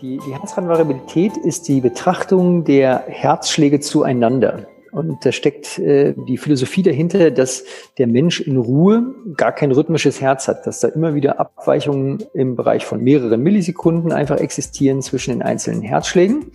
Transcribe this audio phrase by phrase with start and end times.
[0.00, 4.68] Die, die Herzratenvariabilität ist die Betrachtung der Herzschläge zueinander.
[4.92, 7.64] Und da steckt äh, die Philosophie dahinter, dass
[7.98, 12.54] der Mensch in Ruhe gar kein rhythmisches Herz hat, dass da immer wieder Abweichungen im
[12.54, 16.52] Bereich von mehreren Millisekunden einfach existieren zwischen den einzelnen Herzschlägen.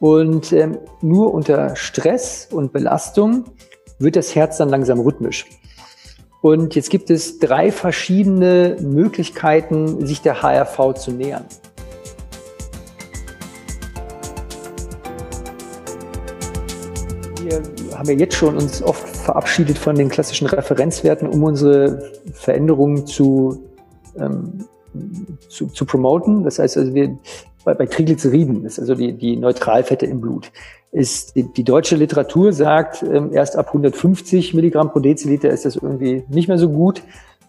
[0.00, 3.44] Und ähm, nur unter Stress und Belastung
[4.00, 5.46] wird das Herz dann langsam rhythmisch.
[6.42, 11.44] Und jetzt gibt es drei verschiedene Möglichkeiten, sich der HRV zu nähern.
[17.98, 23.64] Haben ja jetzt schon uns oft verabschiedet von den klassischen Referenzwerten, um unsere Veränderungen zu,
[24.18, 24.64] ähm,
[25.48, 26.44] zu, zu promoten.
[26.44, 27.16] Das heißt, also wir,
[27.64, 30.50] bei, bei Triglyceriden, das ist also die, die Neutralfette im Blut,
[30.92, 35.76] ist die, die deutsche Literatur sagt, ähm, erst ab 150 Milligramm pro Deziliter ist das
[35.76, 37.02] irgendwie nicht mehr so gut.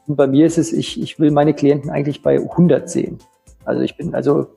[0.07, 3.19] Und bei mir ist es, ich, ich will meine Klienten eigentlich bei 100 sehen.
[3.63, 4.47] Also ich bin also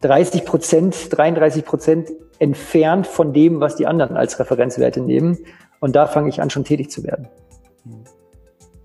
[0.00, 5.38] 30 Prozent, 33 Prozent entfernt von dem, was die anderen als Referenzwerte nehmen.
[5.80, 7.28] Und da fange ich an, schon tätig zu werden.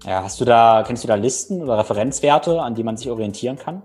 [0.06, 3.58] Ja, hast du da, kennst du da Listen oder Referenzwerte, an die man sich orientieren
[3.58, 3.81] kann?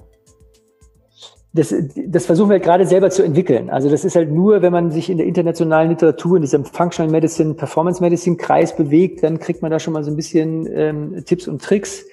[1.52, 1.72] Das,
[2.06, 3.70] das versuchen wir gerade selber zu entwickeln.
[3.70, 7.12] Also das ist halt nur, wenn man sich in der internationalen Literatur, in diesem Functional
[7.12, 11.24] Medicine, Performance Medicine Kreis bewegt, dann kriegt man da schon mal so ein bisschen ähm,
[11.24, 12.04] Tipps und Tricks.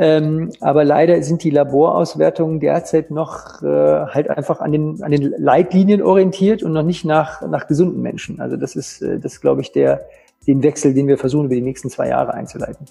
[0.00, 5.34] Ähm, aber leider sind die Laborauswertungen derzeit noch äh, halt einfach an den, an den
[5.36, 8.40] Leitlinien orientiert und noch nicht nach, nach gesunden Menschen.
[8.40, 10.06] Also das ist, äh, das glaube ich, der,
[10.46, 12.86] den Wechsel, den wir versuchen, über die nächsten zwei Jahre einzuleiten.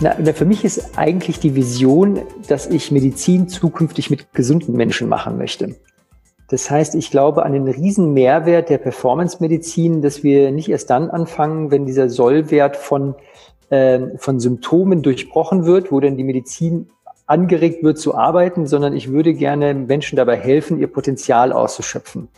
[0.00, 5.38] Na, für mich ist eigentlich die Vision, dass ich Medizin zukünftig mit gesunden Menschen machen
[5.38, 5.76] möchte.
[6.48, 11.10] Das heißt, ich glaube an den riesen Mehrwert der Performance-Medizin, dass wir nicht erst dann
[11.10, 13.14] anfangen, wenn dieser Sollwert von,
[13.68, 16.90] äh, von Symptomen durchbrochen wird, wo dann die Medizin
[17.28, 22.28] angeregt wird zu arbeiten, sondern ich würde gerne Menschen dabei helfen, ihr Potenzial auszuschöpfen.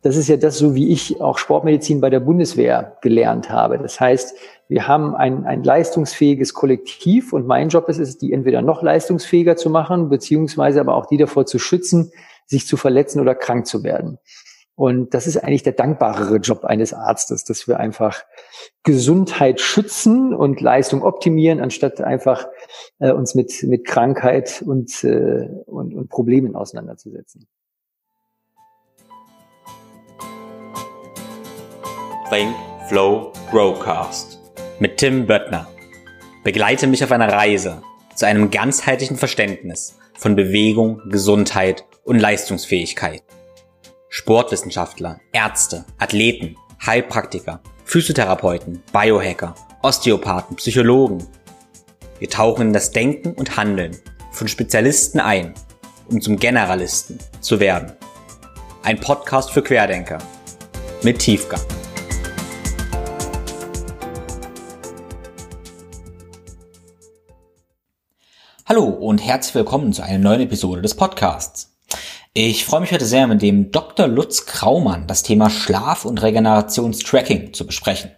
[0.00, 3.76] Das ist ja das, so wie ich auch Sportmedizin bei der Bundeswehr gelernt habe.
[3.76, 4.34] Das heißt,
[4.68, 9.56] wir haben ein, ein leistungsfähiges Kollektiv und mein Job ist es, die entweder noch leistungsfähiger
[9.56, 12.10] zu machen, beziehungsweise aber auch die davor zu schützen,
[12.50, 14.18] sich zu verletzen oder krank zu werden.
[14.74, 18.24] Und das ist eigentlich der dankbarere Job eines Arztes, dass wir einfach
[18.82, 22.48] Gesundheit schützen und Leistung optimieren, anstatt einfach
[22.98, 27.46] äh, uns mit, mit Krankheit und, äh, und, und Problemen auseinanderzusetzen.
[32.30, 32.54] Think,
[32.88, 34.40] Flow, Growcast
[34.78, 35.68] mit Tim Böttner.
[36.42, 37.82] Begleite mich auf einer Reise
[38.14, 43.22] zu einem ganzheitlichen Verständnis von Bewegung, Gesundheit und Leistungsfähigkeit.
[44.10, 51.26] Sportwissenschaftler, Ärzte, Athleten, Heilpraktiker, Physiotherapeuten, Biohacker, Osteopathen, Psychologen.
[52.18, 53.96] Wir tauchen in das Denken und Handeln
[54.30, 55.54] von Spezialisten ein,
[56.10, 57.92] um zum Generalisten zu werden.
[58.82, 60.18] Ein Podcast für Querdenker
[61.02, 61.62] mit Tiefgang.
[68.70, 71.76] Hallo und herzlich willkommen zu einer neuen Episode des Podcasts.
[72.34, 74.06] Ich freue mich heute sehr, mit dem Dr.
[74.06, 78.12] Lutz Kraumann das Thema Schlaf- und Regenerationstracking zu besprechen.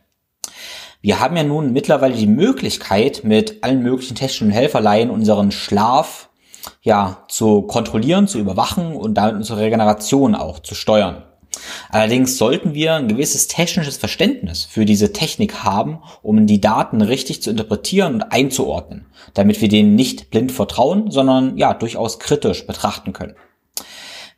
[1.00, 6.28] Wir haben ja nun mittlerweile die Möglichkeit, mit allen möglichen technischen Helferleien unseren Schlaf
[6.82, 11.24] ja, zu kontrollieren, zu überwachen und damit unsere Regeneration auch zu steuern.
[11.90, 17.42] Allerdings sollten wir ein gewisses technisches Verständnis für diese Technik haben, um die Daten richtig
[17.42, 23.12] zu interpretieren und einzuordnen, damit wir denen nicht blind vertrauen, sondern ja durchaus kritisch betrachten
[23.12, 23.34] können.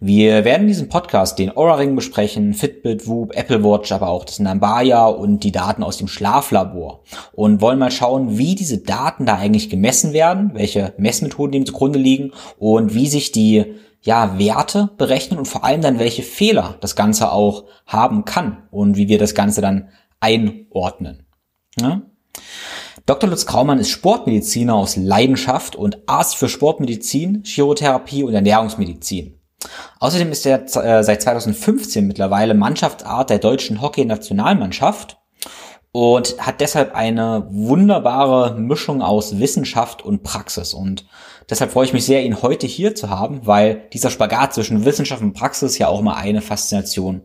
[0.01, 4.25] Wir werden in diesem Podcast den Aura Ring besprechen, Fitbit, Whoop, Apple Watch, aber auch
[4.25, 9.25] das Nambaya und die Daten aus dem Schlaflabor und wollen mal schauen, wie diese Daten
[9.25, 14.91] da eigentlich gemessen werden, welche Messmethoden dem zugrunde liegen und wie sich die ja, Werte
[14.99, 19.19] berechnen und vor allem dann, welche Fehler das Ganze auch haben kann und wie wir
[19.19, 19.89] das Ganze dann
[20.21, 21.27] einordnen.
[21.81, 22.03] Ja?
[23.07, 23.29] Dr.
[23.29, 29.39] Lutz Kraumann ist Sportmediziner aus Leidenschaft und Arzt für Sportmedizin, Chirotherapie und Ernährungsmedizin.
[30.01, 35.19] Außerdem ist er äh, seit 2015 mittlerweile Mannschaftsart der deutschen Hockey-Nationalmannschaft
[35.93, 40.75] und hat deshalb eine wunderbare Mischung aus Wissenschaft und Praxis.
[40.75, 41.07] Und
[41.51, 45.23] deshalb freue ich mich sehr, ihn heute hier zu haben, weil dieser Spagat zwischen Wissenschaft
[45.23, 47.23] und Praxis ja auch immer eine Faszination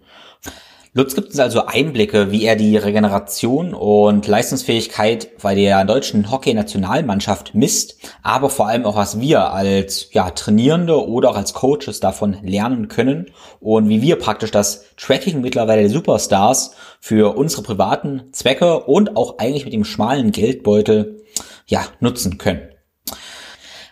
[0.91, 7.53] Lutz gibt uns also Einblicke, wie er die Regeneration und Leistungsfähigkeit bei der deutschen Hockey-Nationalmannschaft
[7.53, 12.37] misst, aber vor allem auch, was wir als ja, Trainierende oder auch als Coaches davon
[12.41, 13.27] lernen können
[13.59, 19.37] und wie wir praktisch das Tracking mittlerweile der Superstars für unsere privaten Zwecke und auch
[19.37, 21.23] eigentlich mit dem schmalen Geldbeutel
[21.67, 22.61] ja, nutzen können.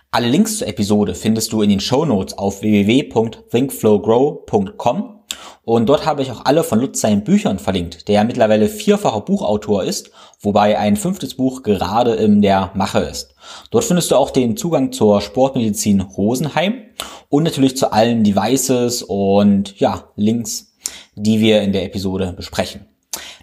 [0.09, 5.19] Alle Links zur Episode findest du in den Show Notes auf www.thinkflowgrow.com
[5.65, 9.19] und dort habe ich auch alle von Lutz seinen Büchern verlinkt, der ja mittlerweile vierfacher
[9.19, 13.35] Buchautor ist, wobei ein fünftes Buch gerade in der Mache ist.
[13.69, 16.83] Dort findest du auch den Zugang zur Sportmedizin Rosenheim
[17.27, 20.71] und natürlich zu allen Devices und ja, Links,
[21.15, 22.85] die wir in der Episode besprechen.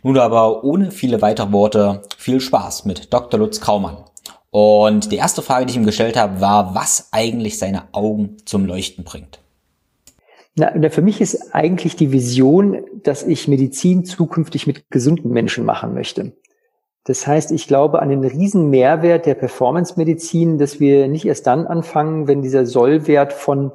[0.03, 3.39] Nun aber ohne viele weitere Worte viel Spaß mit Dr.
[3.39, 3.99] Lutz Kraumann.
[4.57, 8.67] Und die erste Frage, die ich ihm gestellt habe, war, was eigentlich seine Augen zum
[8.67, 9.41] Leuchten bringt.
[10.55, 15.93] Na, für mich ist eigentlich die Vision, dass ich Medizin zukünftig mit gesunden Menschen machen
[15.93, 16.37] möchte.
[17.03, 21.67] Das heißt, ich glaube an den riesen Mehrwert der Performance-Medizin, dass wir nicht erst dann
[21.67, 23.73] anfangen, wenn dieser Sollwert von,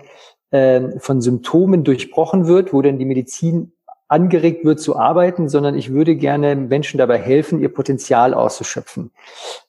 [0.51, 3.73] äh, von Symptomen durchbrochen wird, wo dann die Medizin
[4.09, 9.11] angeregt wird zu arbeiten, sondern ich würde gerne Menschen dabei helfen, ihr Potenzial auszuschöpfen.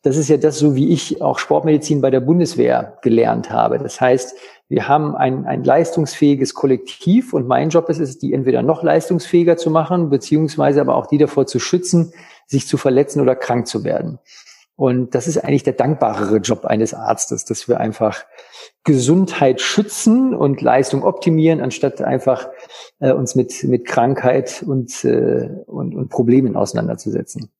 [0.02, 3.78] Das ist ja das, so wie ich auch Sportmedizin bei der Bundeswehr gelernt habe.
[3.78, 4.34] Das heißt,
[4.68, 9.58] wir haben ein, ein leistungsfähiges Kollektiv und mein Job ist es, die entweder noch leistungsfähiger
[9.58, 12.14] zu machen, beziehungsweise aber auch die davor zu schützen,
[12.46, 14.18] sich zu verletzen oder krank zu werden.
[14.80, 18.24] Und das ist eigentlich der dankbarere Job eines Arztes, dass wir einfach
[18.82, 22.48] Gesundheit schützen und Leistung optimieren, anstatt einfach
[22.98, 27.50] äh, uns mit, mit Krankheit und, äh, und, und Problemen auseinanderzusetzen.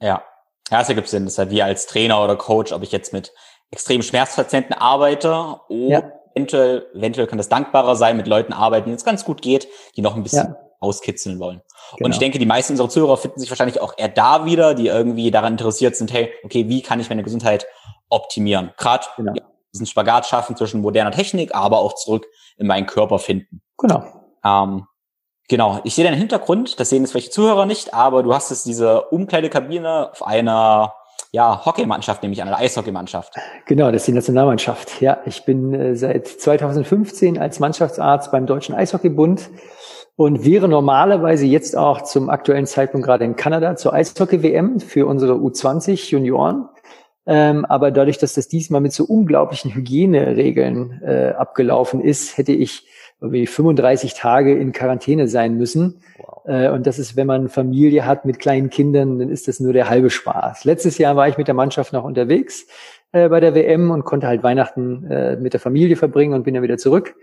[0.00, 0.22] Ja,
[0.70, 1.24] ja, es ergibt Sinn.
[1.24, 3.32] Deshalb wir als Trainer oder Coach, ob ich jetzt mit
[3.70, 6.12] extrem Schmerzpatienten arbeite oder ja.
[6.34, 10.02] eventuell, eventuell kann das dankbarer sein, mit Leuten arbeiten, denen es ganz gut geht, die
[10.02, 10.56] noch ein bisschen ja.
[10.80, 11.62] auskitzeln wollen.
[11.96, 12.06] Genau.
[12.06, 14.88] Und ich denke, die meisten unserer Zuhörer finden sich wahrscheinlich auch eher da wieder, die
[14.88, 17.66] irgendwie daran interessiert sind, hey, okay, wie kann ich meine Gesundheit
[18.10, 18.72] optimieren?
[18.76, 19.32] Gerade genau.
[19.34, 19.42] ja,
[19.72, 22.26] diesen Spagat schaffen zwischen moderner Technik, aber auch zurück
[22.58, 23.62] in meinen Körper finden.
[23.78, 24.17] Genau.
[24.44, 24.86] Ähm,
[25.48, 25.80] genau.
[25.84, 29.02] Ich sehe deinen Hintergrund, das sehen jetzt welche Zuhörer nicht, aber du hast es diese
[29.02, 30.94] Umkleidekabine auf einer
[31.30, 33.34] ja, Hockeymannschaft, nämlich einer Eishockeymannschaft.
[33.66, 35.00] Genau, das ist die Nationalmannschaft.
[35.00, 39.50] Ja, ich bin äh, seit 2015 als Mannschaftsarzt beim Deutschen Eishockeybund
[40.16, 45.34] und wäre normalerweise jetzt auch zum aktuellen Zeitpunkt gerade in Kanada zur Eishockey-WM für unsere
[45.34, 46.68] U20 Junioren.
[47.26, 52.86] Ähm, aber dadurch, dass das diesmal mit so unglaublichen Hygieneregeln äh, abgelaufen ist, hätte ich
[53.20, 56.00] irgendwie 35 Tage in Quarantäne sein müssen.
[56.18, 56.38] Wow.
[56.46, 59.72] Äh, und das ist, wenn man Familie hat mit kleinen Kindern, dann ist das nur
[59.72, 60.64] der halbe Spaß.
[60.64, 62.66] Letztes Jahr war ich mit der Mannschaft noch unterwegs
[63.12, 66.54] äh, bei der WM und konnte halt Weihnachten äh, mit der Familie verbringen und bin
[66.54, 67.14] dann wieder zurück.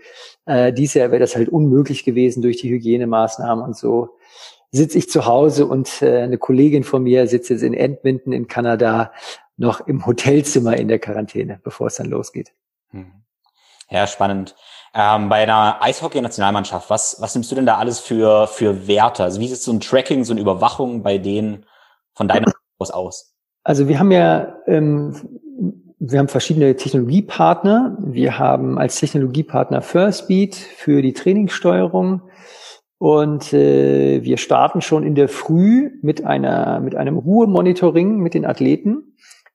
[0.48, 4.10] Dieses Jahr wäre das halt unmöglich gewesen durch die Hygienemaßnahmen und so.
[4.70, 9.10] Sitze ich zu Hause und eine Kollegin von mir sitzt jetzt in Edmonton in Kanada
[9.56, 12.52] noch im Hotelzimmer in der Quarantäne, bevor es dann losgeht.
[12.90, 13.10] Hm.
[13.90, 14.54] Ja, spannend.
[14.98, 19.24] Ähm, bei einer Eishockey-Nationalmannschaft, was, was nimmst du denn da alles für, für Werte?
[19.24, 21.66] Also wie ist so ein Tracking, so eine Überwachung bei denen
[22.14, 23.34] von deiner aus aus?
[23.62, 25.40] Also wir haben ja ähm,
[25.98, 27.96] wir haben verschiedene Technologiepartner.
[28.00, 32.22] Wir haben als Technologiepartner Firstbeat für die Trainingssteuerung
[32.98, 38.46] und äh, wir starten schon in der Früh mit einer mit einem Ruhemonitoring mit den
[38.46, 39.05] Athleten.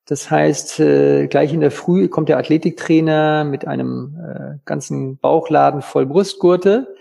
[0.05, 5.81] Das heißt, äh, gleich in der Früh kommt der Athletiktrainer mit einem äh, ganzen Bauchladen
[5.81, 6.95] voll Brustgurte.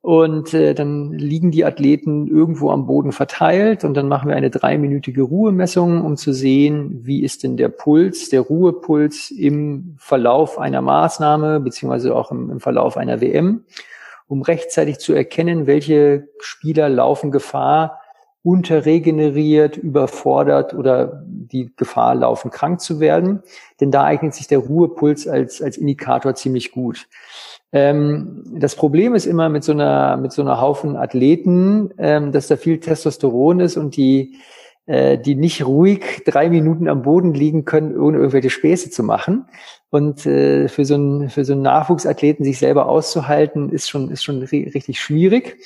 [0.00, 4.50] Und äh, dann liegen die Athleten irgendwo am Boden verteilt und dann machen wir eine
[4.50, 10.82] dreiminütige Ruhemessung, um zu sehen, wie ist denn der Puls, der Ruhepuls im Verlauf einer
[10.82, 13.64] Maßnahme beziehungsweise auch im, im Verlauf einer WM,
[14.26, 18.00] um rechtzeitig zu erkennen, welche Spieler laufen Gefahr,
[18.42, 23.42] unterregeneriert, überfordert oder die Gefahr laufen, krank zu werden.
[23.80, 27.08] Denn da eignet sich der Ruhepuls als, als Indikator ziemlich gut.
[27.72, 32.48] Ähm, das Problem ist immer mit so einer, mit so einer Haufen Athleten, ähm, dass
[32.48, 34.38] da viel Testosteron ist und die,
[34.86, 39.46] äh, die nicht ruhig drei Minuten am Boden liegen können, ohne irgendwelche Späße zu machen.
[39.90, 44.24] Und äh, für so einen, für so einen Nachwuchsathleten sich selber auszuhalten, ist schon, ist
[44.24, 45.58] schon richtig schwierig.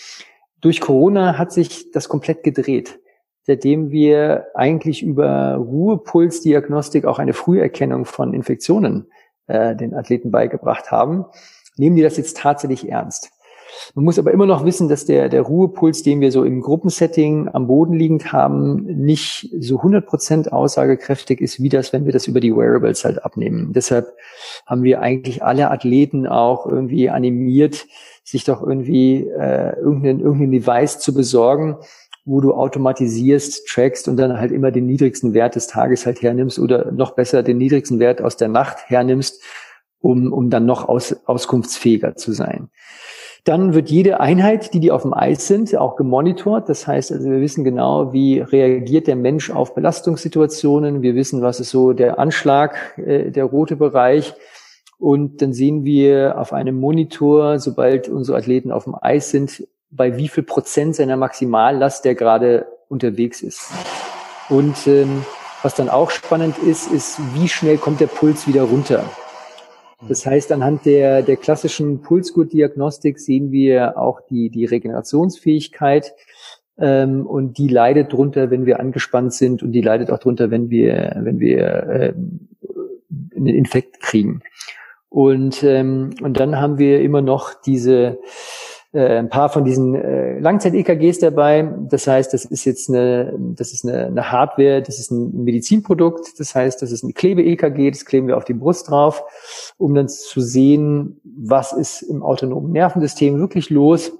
[0.61, 3.01] Durch Corona hat sich das komplett gedreht
[3.43, 9.11] seitdem wir eigentlich über Ruhepulsdiagnostik auch eine Früherkennung von Infektionen
[9.47, 11.27] äh, den Athleten beigebracht haben
[11.77, 13.31] nehmen die das jetzt tatsächlich ernst.
[13.95, 17.49] Man muss aber immer noch wissen, dass der, der Ruhepuls, den wir so im Gruppensetting
[17.49, 22.41] am Boden liegend haben, nicht so 100% aussagekräftig ist, wie das, wenn wir das über
[22.41, 23.73] die Wearables halt abnehmen.
[23.73, 24.13] Deshalb
[24.67, 27.87] haben wir eigentlich alle Athleten auch irgendwie animiert,
[28.25, 31.77] sich doch irgendwie äh, irgendein, irgendein Device zu besorgen,
[32.25, 36.59] wo du automatisierst, trackst und dann halt immer den niedrigsten Wert des Tages halt hernimmst
[36.59, 39.43] oder noch besser den niedrigsten Wert aus der Nacht hernimmst
[40.03, 42.69] um, um dann noch aus, auskunftsfähiger zu sein.
[43.45, 46.69] Dann wird jede Einheit, die die auf dem Eis sind, auch gemonitort.
[46.69, 51.03] Das heißt, also wir wissen genau, wie reagiert der Mensch auf Belastungssituationen.
[51.03, 54.35] Wir wissen, was ist so der Anschlag, äh, der rote Bereich.
[54.99, 60.17] Und dann sehen wir auf einem Monitor, sobald unsere Athleten auf dem Eis sind, bei
[60.17, 63.71] wie viel Prozent seiner Maximallast der gerade unterwegs ist.
[64.49, 65.25] Und ähm,
[65.63, 69.05] was dann auch spannend ist, ist, wie schnell kommt der Puls wieder runter.
[70.09, 76.13] Das heißt, anhand der, der klassischen Pulsgurtdiagnostik sehen wir auch die, die Regenerationsfähigkeit
[76.79, 80.71] ähm, und die leidet drunter, wenn wir angespannt sind und die leidet auch drunter, wenn
[80.71, 82.15] wir, wenn wir äh,
[83.37, 84.43] einen Infekt kriegen.
[85.09, 88.19] Und, ähm, und dann haben wir immer noch diese
[88.93, 91.75] äh, ein paar von diesen äh, Langzeit-EKGs dabei.
[91.89, 96.39] Das heißt, das ist jetzt eine, das ist eine, eine Hardware, das ist ein Medizinprodukt.
[96.39, 99.25] Das heißt, das ist ein Klebe-EKG, das kleben wir auf die Brust drauf,
[99.79, 104.13] um dann zu sehen, was ist im autonomen Nervensystem wirklich los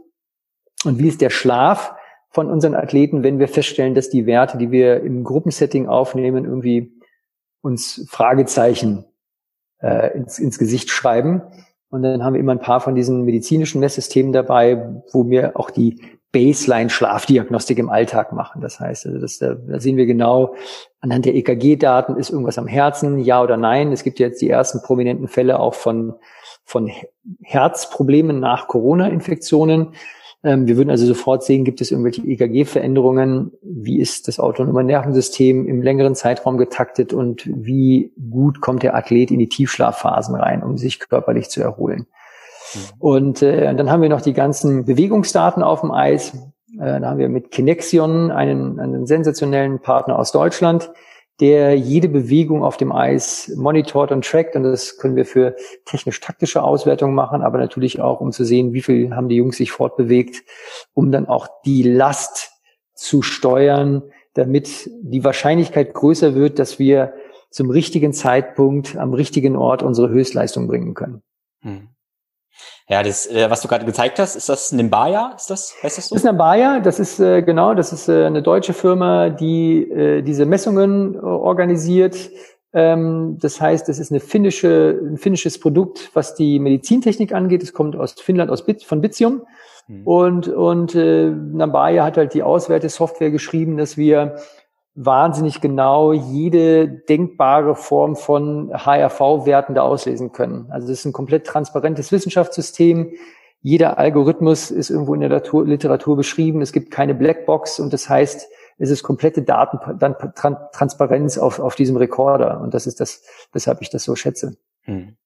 [0.85, 1.95] und wie ist der Schlaf
[2.31, 6.99] von unseren Athleten, wenn wir feststellen, dass die Werte, die wir im Gruppensetting aufnehmen, irgendwie
[7.61, 9.05] uns Fragezeichen
[9.83, 11.43] äh, ins, ins Gesicht schreiben.
[11.93, 15.71] Und dann haben wir immer ein paar von diesen medizinischen Messsystemen dabei, wo wir auch
[15.71, 16.01] die
[16.33, 18.63] Baseline-Schlafdiagnostik im Alltag machen.
[18.63, 20.55] Das heißt, also das, da, sehen wir genau
[21.01, 23.93] anhand der EKG-Daten, ist irgendwas am Herzen, ja oder nein.
[23.93, 26.15] Es gibt jetzt die ersten prominenten Fälle auch von,
[26.65, 26.91] von
[27.43, 29.89] Herzproblemen nach Corona-Infektionen.
[30.45, 35.67] Ähm, wir würden also sofort sehen, gibt es irgendwelche EKG-Veränderungen, wie ist das autonome Nervensystem
[35.67, 40.79] im längeren Zeitraum getaktet und wie gut kommt der Athlet in die Tiefschlafphasen rein, um
[40.79, 42.07] sich körperlich zu erholen.
[42.75, 42.79] Mhm.
[42.99, 46.35] Und äh, dann haben wir noch die ganzen Bewegungsdaten auf dem Eis.
[46.79, 50.91] Äh, da haben wir mit Kinexion einen, einen sensationellen Partner aus Deutschland,
[51.43, 54.55] der jede Bewegung auf dem Eis monitort und trackt.
[54.55, 55.57] Und das können wir für
[55.87, 59.73] technisch-taktische Auswertungen machen, aber natürlich auch, um zu sehen, wie viel haben die Jungs sich
[59.73, 60.45] fortbewegt,
[60.95, 62.53] um dann auch die Last
[62.95, 67.13] zu steuern, damit die Wahrscheinlichkeit größer wird, dass wir
[67.51, 71.23] zum richtigen Zeitpunkt am richtigen Ort unsere Höchstleistung bringen können.
[71.63, 71.89] Hm.
[72.89, 75.33] Ja, das, äh, was du gerade gezeigt hast, ist das Nimbaya?
[75.37, 76.15] Ist das, heißt das so?
[76.15, 80.23] Das ist Nimbaya, das ist äh, genau, das ist äh, eine deutsche Firma, die äh,
[80.23, 82.31] diese Messungen äh, organisiert.
[82.75, 87.63] Ähm, das heißt, es ist eine finnische, ein finnisches Produkt, was die Medizintechnik angeht.
[87.63, 89.43] Es kommt aus Finnland, aus Bit, von Bitium.
[89.89, 90.07] Mhm.
[90.07, 94.37] Und, und äh, Nambaya hat halt die Auswertesoftware geschrieben, dass wir
[94.95, 100.67] wahnsinnig genau jede denkbare Form von HRV-Werten da auslesen können.
[100.71, 103.13] Also das ist ein komplett transparentes Wissenschaftssystem.
[103.63, 106.61] Jeder Algorithmus ist irgendwo in der Literatur, Literatur beschrieben.
[106.61, 112.61] Es gibt keine Blackbox und das heißt, es ist komplette Datentransparenz auf, auf diesem Rekorder.
[112.61, 113.23] Und das ist das,
[113.53, 114.57] weshalb ich das so schätze.
[114.83, 115.17] Hm.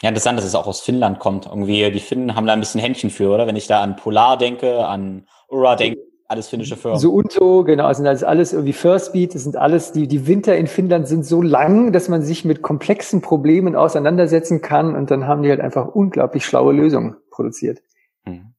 [0.00, 1.46] Ja, interessant, dass es auch aus Finnland kommt.
[1.46, 3.46] Irgendwie, die Finnen haben da ein bisschen Händchen für, oder?
[3.46, 6.00] Wenn ich da an Polar denke, an Ura denke,
[6.32, 6.98] alles finnische Firmen.
[6.98, 10.26] So Unto, genau, also das ist alles irgendwie First Beat, das sind alles, die, die
[10.26, 15.10] Winter in Finnland sind so lang, dass man sich mit komplexen Problemen auseinandersetzen kann und
[15.10, 17.82] dann haben die halt einfach unglaublich schlaue Lösungen produziert.
[18.24, 18.54] Hm.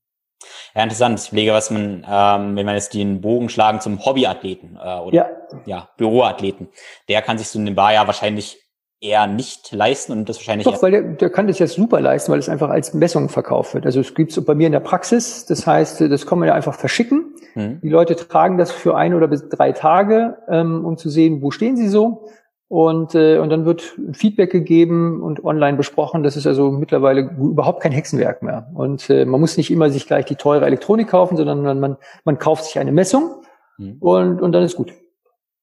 [0.76, 1.20] Ja, interessant.
[1.20, 5.16] Ich lege, was man, ähm, wenn man jetzt den Bogen schlagen zum Hobbyathleten äh, oder
[5.16, 5.30] ja.
[5.66, 6.70] ja, Büroathleten,
[7.10, 8.63] der kann sich so in dem Bar ja wahrscheinlich
[9.04, 10.66] eher nicht leisten und das wahrscheinlich.
[10.66, 13.74] Doch, weil der, der kann das jetzt super leisten, weil es einfach als Messung verkauft
[13.74, 13.86] wird.
[13.86, 16.74] Also es gibt's bei mir in der Praxis, das heißt, das kann man ja einfach
[16.74, 17.36] verschicken.
[17.54, 17.82] Hm.
[17.82, 21.52] Die Leute tragen das für ein oder bis drei Tage, ähm, um zu sehen, wo
[21.52, 22.30] stehen sie so.
[22.70, 23.84] Und, äh, und dann wird
[24.14, 26.24] Feedback gegeben und online besprochen.
[26.24, 28.72] Das ist also mittlerweile überhaupt kein Hexenwerk mehr.
[28.74, 31.98] Und äh, man muss nicht immer sich gleich die teure Elektronik kaufen, sondern man, man,
[32.24, 33.44] man kauft sich eine Messung
[33.76, 33.98] hm.
[34.00, 34.94] und, und dann ist gut.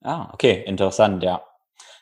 [0.02, 1.42] Ah, okay, interessant, ja.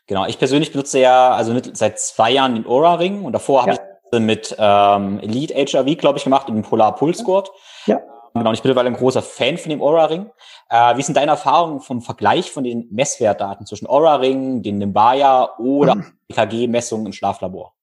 [0.09, 3.73] Genau, ich persönlich benutze ja also mit, seit zwei Jahren den Aura-Ring und davor habe
[3.73, 3.79] ja.
[4.11, 7.51] ich mit ähm, Elite HRV, glaube ich, gemacht, den Polar Pulse Squad.
[7.85, 8.01] Ja.
[8.33, 10.31] Genau, und ich bin mittlerweile ein großer Fan von dem Aura-Ring.
[10.71, 15.97] Äh, wie sind deine Erfahrungen vom Vergleich von den Messwertdaten zwischen Aura-Ring, den Nimbaya oder
[15.97, 16.13] mhm.
[16.29, 17.75] EKG-Messungen im Schlaflabor?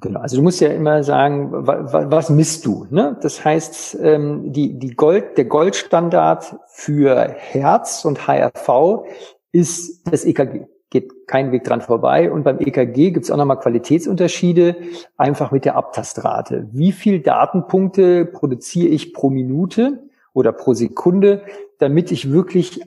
[0.00, 2.86] Genau, also du musst ja immer sagen, was misst du?
[2.88, 3.18] Ne?
[3.20, 9.04] Das heißt, ähm, die, die Gold, der Goldstandard für Herz und HRV
[9.52, 10.66] ist das EKG
[11.00, 12.30] geht kein Weg dran vorbei.
[12.30, 14.76] Und beim EKG gibt es auch nochmal Qualitätsunterschiede,
[15.16, 16.68] einfach mit der Abtastrate.
[16.72, 21.42] Wie viel Datenpunkte produziere ich pro Minute oder pro Sekunde,
[21.78, 22.82] damit ich wirklich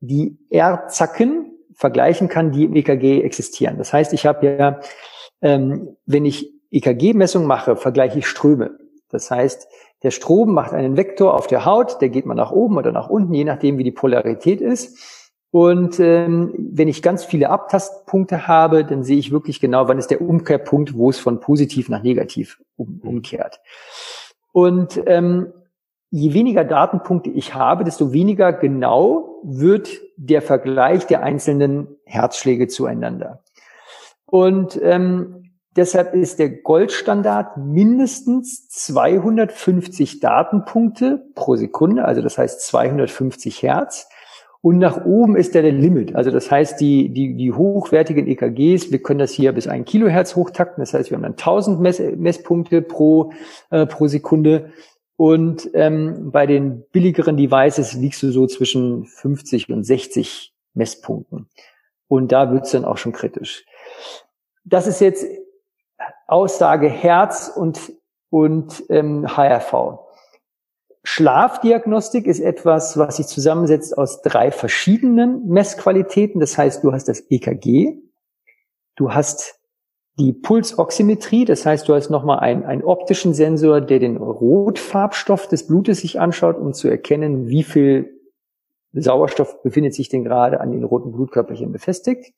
[0.00, 3.78] die R-Zacken vergleichen kann, die im EKG existieren.
[3.78, 4.80] Das heißt, ich habe ja,
[5.42, 8.78] ähm, wenn ich EKG-Messung mache, vergleiche ich Ströme.
[9.10, 9.68] Das heißt,
[10.02, 13.08] der Strom macht einen Vektor auf der Haut, der geht mal nach oben oder nach
[13.08, 15.23] unten, je nachdem, wie die Polarität ist.
[15.54, 20.10] Und ähm, wenn ich ganz viele Abtastpunkte habe, dann sehe ich wirklich genau, wann ist
[20.10, 23.08] der Umkehrpunkt, wo es von positiv nach negativ um, mhm.
[23.08, 23.60] umkehrt.
[24.50, 25.52] Und ähm,
[26.10, 33.44] je weniger Datenpunkte ich habe, desto weniger genau wird der Vergleich der einzelnen Herzschläge zueinander.
[34.26, 35.40] Und ähm,
[35.76, 44.06] Deshalb ist der Goldstandard mindestens 250 Datenpunkte pro Sekunde, also das heißt 250 Hertz.
[44.64, 46.16] Und nach oben ist der der Limit.
[46.16, 50.36] Also das heißt, die, die, die hochwertigen EKGs, wir können das hier bis ein Kilohertz
[50.36, 50.80] hochtakten.
[50.80, 53.30] Das heißt, wir haben dann 1000 Mess, Messpunkte pro,
[53.68, 54.72] äh, pro Sekunde.
[55.16, 61.46] Und ähm, bei den billigeren Devices liegst du so zwischen 50 und 60 Messpunkten.
[62.08, 63.66] Und da wird's dann auch schon kritisch.
[64.64, 65.26] Das ist jetzt
[66.26, 67.92] Aussage Herz und,
[68.30, 70.03] und ähm, HRV.
[71.06, 76.40] Schlafdiagnostik ist etwas, was sich zusammensetzt aus drei verschiedenen Messqualitäten.
[76.40, 77.98] Das heißt, du hast das EKG,
[78.96, 79.60] du hast
[80.18, 85.66] die Pulsoximetrie, das heißt, du hast nochmal einen, einen optischen Sensor, der den Rotfarbstoff des
[85.66, 88.20] Blutes sich anschaut, um zu erkennen, wie viel
[88.92, 92.32] Sauerstoff befindet sich denn gerade an den roten Blutkörperchen befestigt.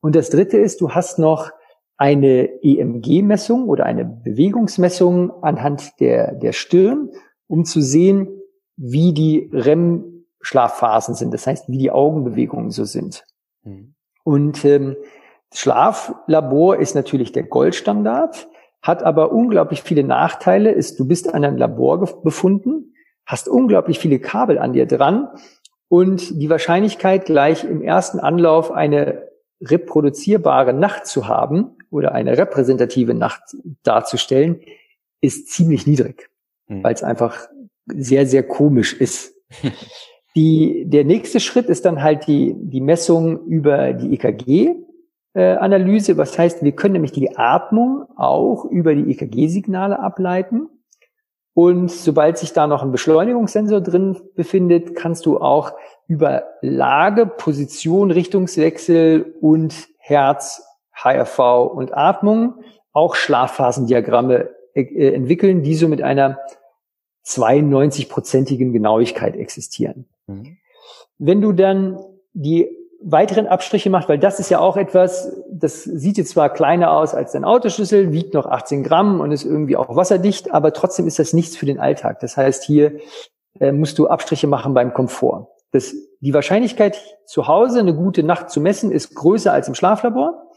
[0.00, 1.50] Und das dritte ist, du hast noch
[1.98, 7.10] eine EMG-Messung oder eine Bewegungsmessung anhand der, der Stirn
[7.46, 8.28] um zu sehen,
[8.76, 13.24] wie die REM-Schlafphasen sind, das heißt, wie die Augenbewegungen so sind.
[13.62, 13.94] Mhm.
[14.24, 14.96] Und ähm,
[15.52, 18.48] Schlaflabor ist natürlich der Goldstandard,
[18.82, 20.72] hat aber unglaublich viele Nachteile.
[20.72, 25.28] Ist, du bist an einem Labor befunden, hast unglaublich viele Kabel an dir dran
[25.88, 29.28] und die Wahrscheinlichkeit, gleich im ersten Anlauf eine
[29.62, 33.42] reproduzierbare Nacht zu haben oder eine repräsentative Nacht
[33.82, 34.60] darzustellen,
[35.20, 36.28] ist ziemlich niedrig
[36.78, 36.84] mhm.
[36.84, 37.48] weil es einfach
[37.86, 39.34] sehr, sehr komisch ist.
[40.36, 46.12] die, der nächste Schritt ist dann halt die, die Messung über die EKG-Analyse.
[46.12, 50.68] Äh, Was heißt, wir können nämlich die Atmung auch über die EKG-Signale ableiten.
[51.56, 55.72] Und sobald sich da noch ein Beschleunigungssensor drin befindet, kannst du auch
[56.08, 61.38] über Lage, Position, Richtungswechsel und Herz, HRV
[61.72, 62.54] und Atmung
[62.92, 66.38] auch Schlafphasendiagramme äh, entwickeln, die so mit einer
[67.26, 70.06] 92-prozentigen Genauigkeit existieren.
[70.26, 70.58] Mhm.
[71.18, 71.98] Wenn du dann
[72.32, 72.68] die
[73.00, 77.14] weiteren Abstriche machst, weil das ist ja auch etwas, das sieht jetzt zwar kleiner aus
[77.14, 81.18] als dein Autoschlüssel, wiegt noch 18 Gramm und ist irgendwie auch wasserdicht, aber trotzdem ist
[81.18, 82.20] das nichts für den Alltag.
[82.20, 82.98] Das heißt, hier
[83.60, 85.48] äh, musst du Abstriche machen beim Komfort.
[85.70, 90.50] Das, die Wahrscheinlichkeit, zu Hause eine gute Nacht zu messen, ist größer als im Schlaflabor,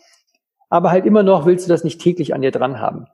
[0.69, 3.08] aber halt immer noch willst du das nicht täglich an dir dran haben.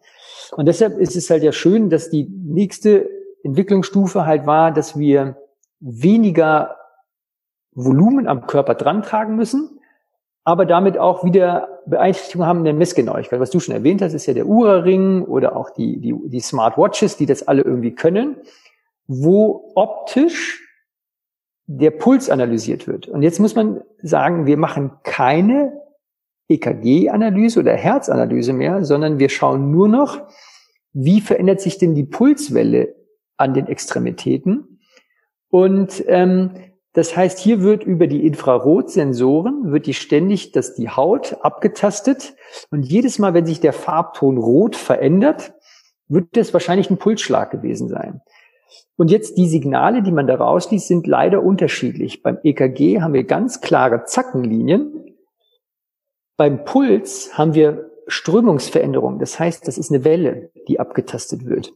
[0.51, 3.09] Und deshalb ist es halt ja schön, dass die nächste
[3.43, 5.37] Entwicklungsstufe halt war, dass wir
[5.79, 6.77] weniger
[7.73, 9.79] Volumen am Körper dran tragen müssen,
[10.43, 13.39] aber damit auch wieder Beeinträchtigungen haben in der Messgenauigkeit.
[13.39, 17.17] Was du schon erwähnt hast, ist ja der Ura-Ring oder auch die, die, die Smartwatches,
[17.17, 18.37] die das alle irgendwie können,
[19.07, 20.61] wo optisch
[21.65, 23.07] der Puls analysiert wird.
[23.07, 25.81] Und jetzt muss man sagen, wir machen keine
[26.49, 30.21] EKG-Analyse oder Herzanalyse mehr, sondern wir schauen nur noch,
[30.91, 32.95] wie verändert sich denn die Pulswelle
[33.37, 34.79] an den Extremitäten.
[35.49, 36.51] Und ähm,
[36.93, 42.35] das heißt, hier wird über die Infrarotsensoren wird die ständig, dass die Haut abgetastet
[42.69, 45.53] und jedes Mal, wenn sich der Farbton rot verändert,
[46.07, 48.21] wird das wahrscheinlich ein Pulsschlag gewesen sein.
[48.95, 52.21] Und jetzt die Signale, die man da rausliest, sind leider unterschiedlich.
[52.21, 55.03] Beim EKG haben wir ganz klare Zackenlinien
[56.37, 59.19] beim Puls haben wir Strömungsveränderungen.
[59.19, 61.73] Das heißt, das ist eine Welle, die abgetastet wird.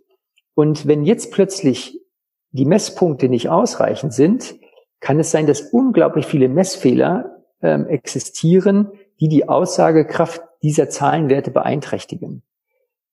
[0.57, 2.01] Und wenn jetzt plötzlich
[2.49, 4.55] die Messpunkte nicht ausreichend sind,
[4.99, 8.89] kann es sein, dass unglaublich viele Messfehler ähm, existieren,
[9.19, 12.41] die die Aussagekraft dieser Zahlenwerte beeinträchtigen.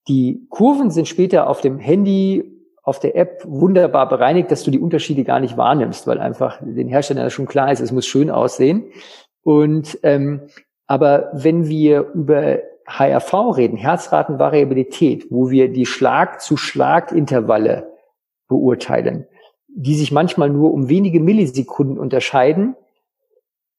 [0.09, 2.51] Die Kurven sind später auf dem Handy,
[2.83, 6.89] auf der App wunderbar bereinigt, dass du die Unterschiede gar nicht wahrnimmst, weil einfach den
[6.89, 8.87] Herstellern schon klar ist, es muss schön aussehen.
[9.43, 10.49] Und ähm,
[10.87, 17.93] aber wenn wir über HRV reden, Herzratenvariabilität, wo wir die Schlag-zu-Schlag-Intervalle
[18.49, 19.27] beurteilen,
[19.69, 22.77] die sich manchmal nur um wenige Millisekunden unterscheiden,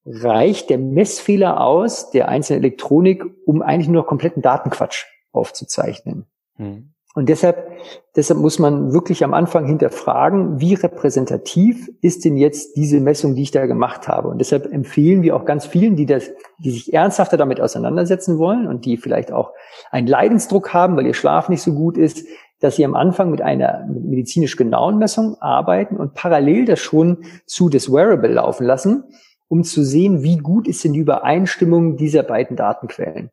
[0.05, 6.25] reicht der Messfehler aus der einzelnen Elektronik, um eigentlich nur noch kompletten Datenquatsch aufzuzeichnen.
[6.57, 6.94] Hm.
[7.15, 7.71] Und deshalb,
[8.17, 13.43] deshalb muss man wirklich am Anfang hinterfragen, wie repräsentativ ist denn jetzt diese Messung, die
[13.43, 14.27] ich da gemacht habe?
[14.27, 18.67] Und deshalb empfehlen wir auch ganz vielen, die das, die sich ernsthafter damit auseinandersetzen wollen
[18.67, 19.53] und die vielleicht auch
[19.91, 22.27] einen Leidensdruck haben, weil ihr Schlaf nicht so gut ist,
[22.59, 27.69] dass sie am Anfang mit einer medizinisch genauen Messung arbeiten und parallel das schon zu
[27.69, 29.05] des Wearable laufen lassen,
[29.47, 33.29] um zu sehen, wie gut ist denn die Übereinstimmung dieser beiden Datenquellen.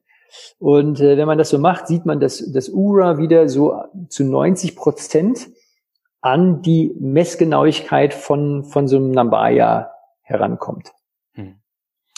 [0.59, 4.25] Und äh, wenn man das so macht, sieht man, dass das URA wieder so zu
[4.25, 5.49] 90 Prozent
[6.21, 9.91] an die Messgenauigkeit von, von so einem Nambaya
[10.23, 10.93] herankommt.
[11.35, 11.61] Hm.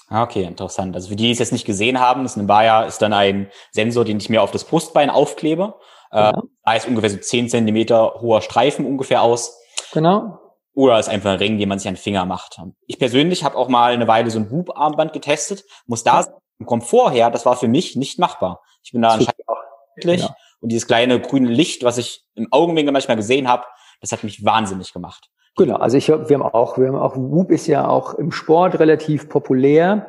[0.09, 0.95] Ah, okay, interessant.
[0.95, 4.05] Also für die, die es jetzt nicht gesehen haben, das Nimbaya ist dann ein Sensor,
[4.05, 5.75] den ich mir auf das Brustbein aufklebe.
[6.11, 6.43] Äh, genau.
[6.65, 9.59] da ist ungefähr so 10 Zentimeter hoher Streifen ungefähr aus.
[9.93, 10.39] Genau.
[10.75, 12.61] Oder ist einfach ein Ring, den man sich an den Finger macht.
[12.87, 15.65] Ich persönlich habe auch mal eine Weile so ein Whoop-Armband getestet.
[15.87, 16.27] Muss da
[16.59, 18.63] vom Komfort her, das war für mich nicht machbar.
[18.83, 19.59] Ich bin da anscheinend auch
[19.97, 20.23] wirklich.
[20.23, 20.35] Genau.
[20.61, 23.65] Und dieses kleine grüne Licht, was ich im Augenwinkel manchmal gesehen habe,
[24.01, 25.31] das hat mich wahnsinnig gemacht.
[25.57, 28.79] Genau, also ich wir haben auch, wir haben auch, Whoop ist ja auch im Sport
[28.81, 30.09] relativ populär.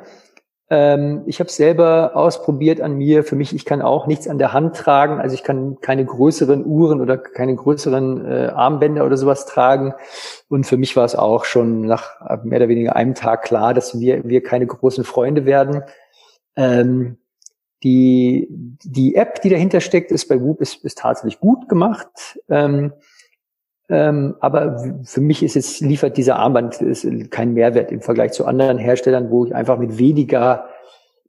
[0.71, 3.23] Ähm, ich habe selber ausprobiert an mir.
[3.23, 5.19] Für mich, ich kann auch nichts an der Hand tragen.
[5.19, 9.93] Also ich kann keine größeren Uhren oder keine größeren äh, Armbänder oder sowas tragen.
[10.49, 13.99] Und für mich war es auch schon nach mehr oder weniger einem Tag klar, dass
[13.99, 15.83] wir, wir keine großen Freunde werden.
[16.55, 17.17] Ähm,
[17.83, 22.39] die, die App, die dahinter steckt, ist bei Whoop ist, ist tatsächlich gut gemacht.
[22.49, 22.93] Ähm,
[23.89, 26.79] ähm, aber für mich ist es, liefert dieser Armband
[27.29, 30.67] keinen Mehrwert im Vergleich zu anderen Herstellern, wo ich einfach mit weniger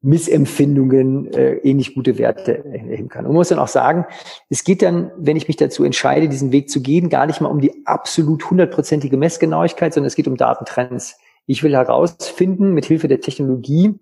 [0.03, 3.25] Missempfindungen äh, ähnlich gute Werte erheben kann.
[3.25, 4.07] Und man muss dann auch sagen,
[4.49, 7.49] es geht dann, wenn ich mich dazu entscheide, diesen Weg zu gehen, gar nicht mal
[7.49, 11.19] um die absolut hundertprozentige Messgenauigkeit, sondern es geht um Datentrends.
[11.47, 13.95] Ich will herausfinden, mit Hilfe der Technologie,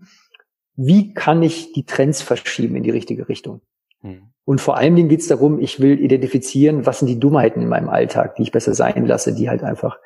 [0.76, 3.60] wie kann ich die Trends verschieben in die richtige Richtung.
[4.00, 4.30] Hm.
[4.44, 7.68] Und vor allen Dingen geht es darum, ich will identifizieren, was sind die Dummheiten in
[7.68, 9.98] meinem Alltag, die ich besser sein lasse, die halt einfach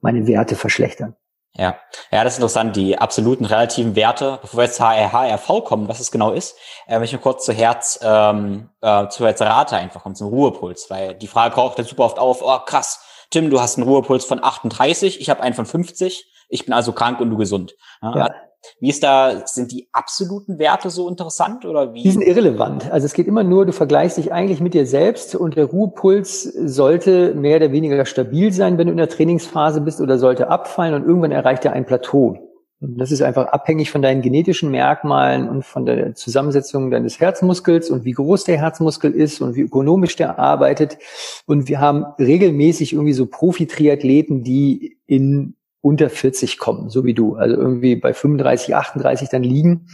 [0.00, 1.16] meine Werte verschlechtern.
[1.56, 1.76] Ja,
[2.12, 4.38] ja, das ist interessant, die absoluten relativen Werte.
[4.40, 6.56] Bevor wir jetzt zur HRV kommen, was es genau ist,
[6.86, 10.88] äh, möchte ich mal kurz zu Herz, ähm, äh, zu Herzrate einfach kommen, zum Ruhepuls,
[10.90, 14.24] weil die Frage kocht dann super oft auf, oh krass, Tim, du hast einen Ruhepuls
[14.24, 17.74] von 38, ich habe einen von 50, ich bin also krank und du gesund.
[18.00, 18.34] Ja, ja.
[18.78, 22.02] Wie ist da, sind die absoluten Werte so interessant oder wie?
[22.02, 22.90] Die sind irrelevant.
[22.90, 26.42] Also es geht immer nur, du vergleichst dich eigentlich mit dir selbst und der Ruhepuls
[26.42, 30.94] sollte mehr oder weniger stabil sein, wenn du in der Trainingsphase bist oder sollte abfallen
[30.94, 32.38] und irgendwann erreicht er ein Plateau.
[32.80, 37.90] Und das ist einfach abhängig von deinen genetischen Merkmalen und von der Zusammensetzung deines Herzmuskels
[37.90, 40.96] und wie groß der Herzmuskel ist und wie ökonomisch der arbeitet.
[41.44, 47.36] Und wir haben regelmäßig irgendwie so Profi-Triathleten, die in unter 40 kommen, so wie du,
[47.36, 49.86] also irgendwie bei 35, 38 dann liegen.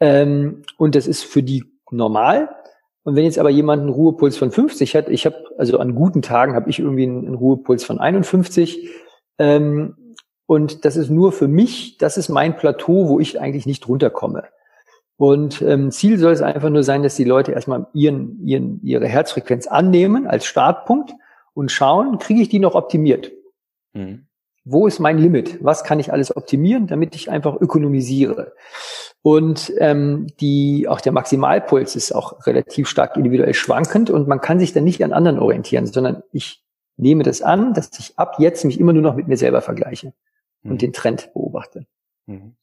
[0.00, 2.50] Ähm, und das ist für die normal.
[3.04, 6.22] Und wenn jetzt aber jemand einen Ruhepuls von 50 hat, ich habe, also an guten
[6.22, 8.90] Tagen habe ich irgendwie einen, einen, Ruhepuls von 51.
[9.38, 10.14] Ähm,
[10.46, 14.44] und das ist nur für mich, das ist mein Plateau, wo ich eigentlich nicht runterkomme.
[15.16, 19.08] Und ähm, Ziel soll es einfach nur sein, dass die Leute erstmal ihren, ihren, ihre
[19.08, 21.12] Herzfrequenz annehmen als Startpunkt
[21.54, 23.32] und schauen, kriege ich die noch optimiert?
[23.94, 24.26] Mhm
[24.68, 25.62] wo ist mein Limit?
[25.64, 28.52] Was kann ich alles optimieren, damit ich einfach ökonomisiere?
[29.22, 34.58] Und ähm, die, auch der Maximalpuls ist auch relativ stark individuell schwankend und man kann
[34.58, 36.64] sich dann nicht an anderen orientieren, sondern ich
[36.96, 40.12] nehme das an, dass ich ab jetzt mich immer nur noch mit mir selber vergleiche
[40.62, 40.72] mhm.
[40.72, 41.86] und den Trend beobachte.
[42.26, 42.56] Mhm.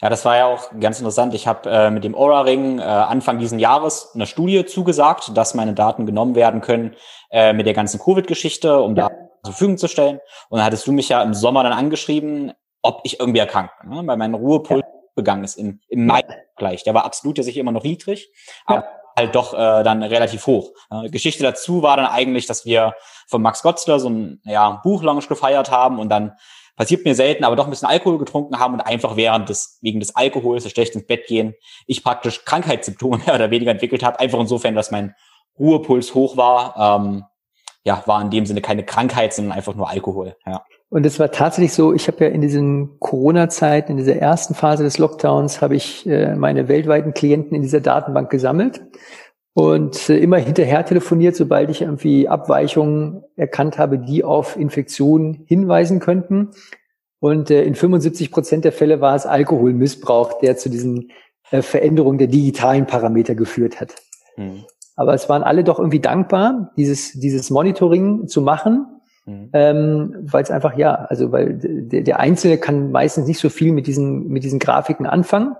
[0.00, 1.34] Ja, das war ja auch ganz interessant.
[1.34, 5.74] Ich habe äh, mit dem Aura-Ring äh, Anfang diesen Jahres eine Studie zugesagt, dass meine
[5.74, 6.94] Daten genommen werden können
[7.30, 9.08] äh, mit der ganzen Covid-Geschichte, um ja.
[9.08, 10.20] da zur Verfügung zu stellen.
[10.48, 12.52] Und dann hattest du mich ja im Sommer dann angeschrieben,
[12.82, 14.06] ob ich irgendwie erkrankt bin, ne?
[14.06, 15.00] weil mein Ruhepuls ja.
[15.14, 16.22] begangen ist im, im Mai
[16.56, 16.82] gleich.
[16.84, 18.28] Der war absolut ja sicher immer noch niedrig,
[18.66, 18.88] aber ja.
[19.16, 20.70] halt doch äh, dann relativ hoch.
[20.90, 22.94] Äh, Geschichte dazu war dann eigentlich, dass wir
[23.28, 26.32] von Max Gotzler so ein ja, Buchlaunch gefeiert haben und dann
[26.76, 30.00] passiert mir selten, aber doch ein bisschen Alkohol getrunken haben und einfach während des, wegen
[30.00, 31.54] des Alkohols, des schlecht ins Bett gehen,
[31.86, 34.18] ich praktisch Krankheitssymptome mehr oder weniger entwickelt habe.
[34.18, 35.14] Einfach insofern, dass mein
[35.58, 36.74] Ruhepuls hoch war.
[36.76, 37.24] Ähm,
[37.84, 40.36] ja, war in dem Sinne keine Krankheit, sondern einfach nur Alkohol.
[40.46, 40.64] Ja.
[40.88, 44.82] Und es war tatsächlich so, ich habe ja in diesen Corona-Zeiten, in dieser ersten Phase
[44.84, 48.82] des Lockdowns, habe ich äh, meine weltweiten Klienten in dieser Datenbank gesammelt
[49.54, 55.98] und äh, immer hinterher telefoniert, sobald ich irgendwie Abweichungen erkannt habe, die auf Infektionen hinweisen
[55.98, 56.50] könnten.
[57.20, 61.10] Und äh, in 75 Prozent der Fälle war es Alkoholmissbrauch, der zu diesen
[61.50, 63.94] äh, Veränderungen der digitalen Parameter geführt hat.
[64.36, 64.64] Mhm.
[64.96, 68.86] Aber es waren alle doch irgendwie dankbar, dieses, dieses Monitoring zu machen,
[69.24, 69.50] mhm.
[69.52, 73.72] ähm, weil es einfach, ja, also weil der, der Einzelne kann meistens nicht so viel
[73.72, 75.56] mit diesen, mit diesen Grafiken anfangen.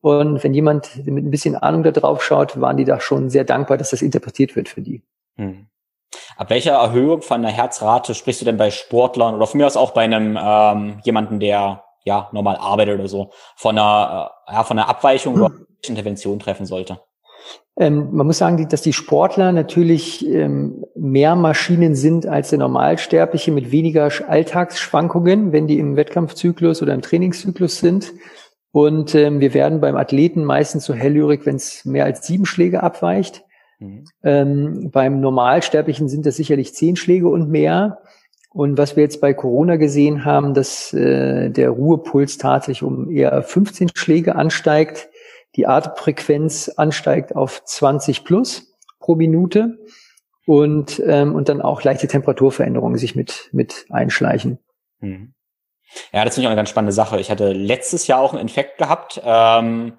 [0.00, 3.44] Und wenn jemand mit ein bisschen Ahnung da drauf schaut, waren die da schon sehr
[3.44, 5.04] dankbar, dass das interpretiert wird für die.
[5.36, 5.68] Mhm.
[6.36, 9.76] Ab welcher Erhöhung von der Herzrate sprichst du denn bei Sportlern oder von mir aus
[9.76, 14.64] auch bei einem ähm, jemanden, der ja normal arbeitet oder so, von einer, äh, ja,
[14.64, 15.52] von einer Abweichung oder
[15.86, 17.00] Intervention treffen sollte?
[17.78, 23.50] Ähm, man muss sagen, dass die Sportler natürlich ähm, mehr Maschinen sind als der Normalsterbliche
[23.50, 28.12] mit weniger Alltagsschwankungen, wenn die im Wettkampfzyklus oder im Trainingszyklus sind.
[28.72, 32.82] Und ähm, wir werden beim Athleten meistens so hellhörig, wenn es mehr als sieben Schläge
[32.82, 33.44] abweicht.
[33.78, 34.04] Mhm.
[34.22, 37.98] Ähm, beim Normalsterblichen sind das sicherlich zehn Schläge und mehr.
[38.50, 43.42] Und was wir jetzt bei Corona gesehen haben, dass äh, der Ruhepuls tatsächlich um eher
[43.42, 45.08] 15 Schläge ansteigt,
[45.56, 49.78] die Atemfrequenz ansteigt auf 20 plus pro Minute
[50.46, 54.58] und, ähm, und dann auch leichte Temperaturveränderungen sich mit, mit einschleichen.
[55.00, 55.34] Mhm.
[56.12, 57.20] Ja, das finde ich auch eine ganz spannende Sache.
[57.20, 59.20] Ich hatte letztes Jahr auch einen Infekt gehabt.
[59.24, 59.98] Ähm,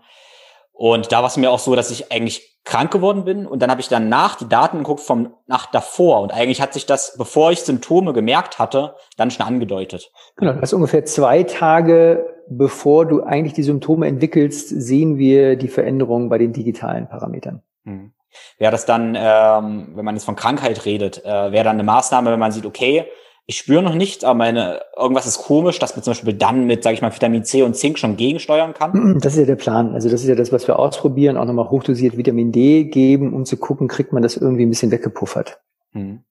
[0.71, 3.45] und da war es mir auch so, dass ich eigentlich krank geworden bin.
[3.45, 6.21] Und dann habe ich danach die Daten geguckt vom Nacht davor.
[6.21, 10.11] Und eigentlich hat sich das, bevor ich Symptome gemerkt hatte, dann schon angedeutet.
[10.35, 15.67] Genau, das ist ungefähr zwei Tage, bevor du eigentlich die Symptome entwickelst, sehen wir die
[15.67, 17.61] Veränderungen bei den digitalen Parametern.
[17.85, 18.11] Hm.
[18.57, 22.31] Wäre das dann, ähm, wenn man jetzt von Krankheit redet, äh, wäre dann eine Maßnahme,
[22.31, 23.05] wenn man sieht, okay,
[23.45, 26.81] ich spüre noch nichts, aber meine, irgendwas ist komisch, dass man zum Beispiel dann mit,
[26.81, 29.19] sage ich mal, Vitamin C und Zink schon gegensteuern kann?
[29.21, 29.93] Das ist ja der Plan.
[29.93, 33.45] Also das ist ja das, was wir ausprobieren, auch nochmal hochdosiert Vitamin D geben, um
[33.45, 35.59] zu gucken, kriegt man das irgendwie ein bisschen weggepuffert.
[35.91, 36.23] Mhm.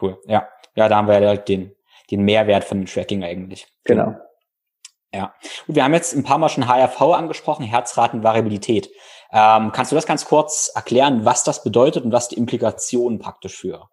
[0.00, 0.48] Cool, ja.
[0.76, 1.72] Ja, da haben wir ja den,
[2.10, 3.66] den Mehrwert von dem Tracking eigentlich.
[3.84, 4.16] Genau.
[5.14, 5.34] Ja.
[5.68, 8.90] Und wir haben jetzt ein paar Mal schon HRV angesprochen, Herzratenvariabilität.
[9.32, 13.56] Ähm, kannst du das ganz kurz erklären, was das bedeutet und was die Implikationen praktisch
[13.56, 13.88] für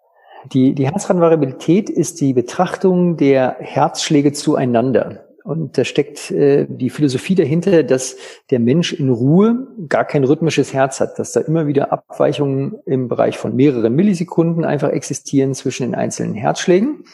[0.45, 5.25] die, die Herzratenvariabilität ist die Betrachtung der Herzschläge zueinander.
[5.43, 8.15] Und da steckt äh, die Philosophie dahinter, dass
[8.51, 13.07] der Mensch in Ruhe gar kein rhythmisches Herz hat, dass da immer wieder Abweichungen im
[13.07, 17.05] Bereich von mehreren Millisekunden einfach existieren zwischen den einzelnen Herzschlägen.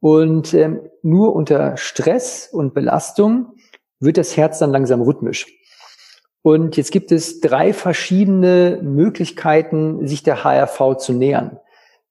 [0.00, 3.54] Und ähm, nur unter Stress und Belastung
[4.00, 5.46] wird das Herz dann langsam rhythmisch.
[6.42, 11.58] Und jetzt gibt es drei verschiedene Möglichkeiten, sich der HRV zu nähern.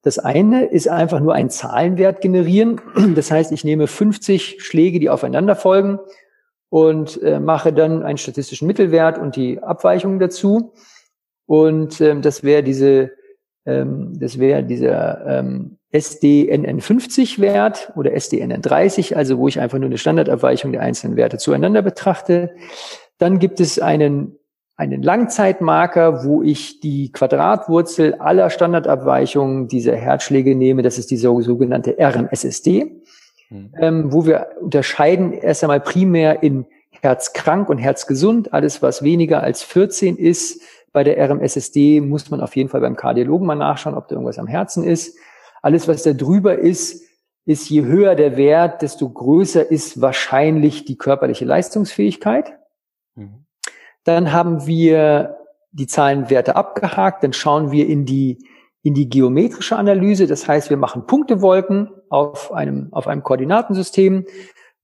[0.03, 2.81] Das eine ist einfach nur ein Zahlenwert generieren.
[3.15, 5.99] Das heißt, ich nehme 50 Schläge, die aufeinander folgen
[6.69, 10.73] und äh, mache dann einen statistischen Mittelwert und die Abweichungen dazu.
[11.45, 13.11] Und ähm, das wäre diese,
[13.65, 19.97] ähm, das wäre dieser ähm, SDNN50 Wert oder SDNN30, also wo ich einfach nur eine
[19.97, 22.55] Standardabweichung der einzelnen Werte zueinander betrachte.
[23.17, 24.37] Dann gibt es einen
[24.77, 30.83] einen Langzeitmarker, wo ich die Quadratwurzel aller Standardabweichungen dieser Herzschläge nehme.
[30.83, 33.01] Das ist die sogenannte RMSSD,
[33.49, 33.71] mhm.
[33.79, 36.67] ähm, wo wir unterscheiden erst einmal primär in
[37.01, 38.53] Herzkrank und Herzgesund.
[38.53, 40.61] Alles, was weniger als 14 ist,
[40.93, 44.37] bei der RMSSD muss man auf jeden Fall beim Kardiologen mal nachschauen, ob da irgendwas
[44.37, 45.17] am Herzen ist.
[45.61, 47.03] Alles, was da drüber ist,
[47.45, 52.57] ist je höher der Wert, desto größer ist wahrscheinlich die körperliche Leistungsfähigkeit.
[53.15, 53.45] Mhm.
[54.03, 55.37] Dann haben wir
[55.71, 57.23] die Zahlenwerte abgehakt.
[57.23, 58.45] Dann schauen wir in die,
[58.81, 60.27] in die geometrische Analyse.
[60.27, 64.25] Das heißt, wir machen Punktewolken auf einem, auf einem Koordinatensystem.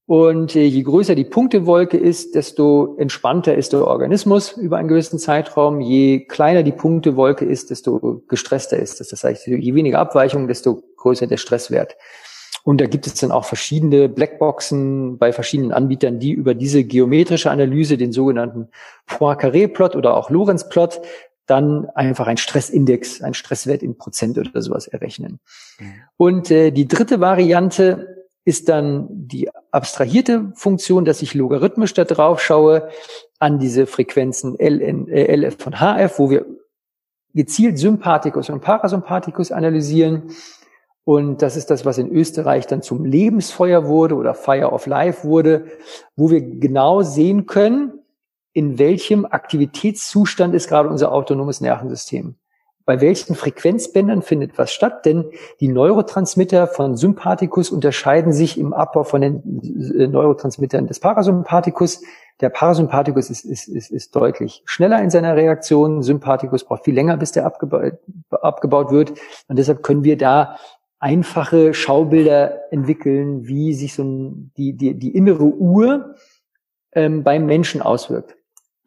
[0.05, 5.17] Und äh, je größer die Punktewolke ist, desto entspannter ist der Organismus über einen gewissen
[5.17, 5.79] Zeitraum.
[5.79, 9.07] Je kleiner die Punktewolke ist, desto gestresster ist es.
[9.09, 11.95] Das heißt, je weniger Abweichungen, desto größer der Stresswert.
[12.65, 17.51] Und da gibt es dann auch verschiedene Blackboxen bei verschiedenen Anbietern, die über diese geometrische
[17.51, 18.69] Analyse, den sogenannten
[19.07, 21.01] Poincaré-Plot oder auch Lorenz-Plot,
[21.45, 25.39] dann einfach ein Stressindex, ein Stresswert in Prozent oder sowas errechnen.
[26.15, 32.41] Und äh, die dritte Variante ist dann die abstrahierte Funktion, dass ich logarithmisch da drauf
[32.41, 32.89] schaue
[33.39, 36.45] an diese Frequenzen LN, äh, LF und HF, wo wir
[37.33, 40.35] gezielt Sympathikus und Parasympathikus analysieren
[41.05, 45.27] und das ist das, was in Österreich dann zum Lebensfeuer wurde oder Fire of Life
[45.27, 45.65] wurde,
[46.15, 47.99] wo wir genau sehen können,
[48.53, 52.35] in welchem Aktivitätszustand ist gerade unser autonomes Nervensystem.
[52.85, 55.05] Bei welchen Frequenzbändern findet was statt?
[55.05, 59.61] Denn die Neurotransmitter von Sympathikus unterscheiden sich im Abbau von den
[59.97, 62.03] äh, Neurotransmittern des Parasympathikus.
[62.41, 66.03] Der Parasympathikus ist, ist, ist, ist deutlich schneller in seiner Reaktion.
[66.03, 67.93] Sympathikus braucht viel länger, bis der abgebaut,
[68.29, 69.13] abgebaut wird.
[69.47, 70.57] Und deshalb können wir da
[70.99, 74.03] einfache Schaubilder entwickeln, wie sich so
[74.57, 76.15] die, die, die innere Uhr
[76.93, 78.35] ähm, beim Menschen auswirkt.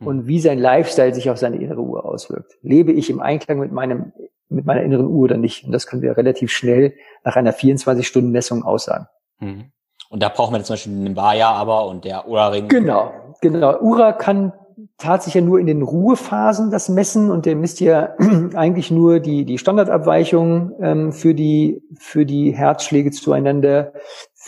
[0.00, 2.58] Und wie sein Lifestyle sich auf seine innere Uhr auswirkt.
[2.62, 4.12] Lebe ich im Einklang mit meinem
[4.48, 5.64] mit meiner inneren Uhr oder nicht?
[5.64, 9.06] Und das können wir relativ schnell nach einer 24-Stunden-Messung aussagen.
[9.38, 9.72] Hm.
[10.08, 12.68] Und da brauchen wir zum Beispiel den Bayer aber und der Ura-Ring.
[12.68, 13.80] Genau, genau.
[13.80, 14.52] Ura kann
[14.98, 18.14] tatsächlich ja nur in den Ruhephasen das messen und der misst ja
[18.54, 23.92] eigentlich nur die, die Standardabweichung ähm, für, die, für die Herzschläge zueinander.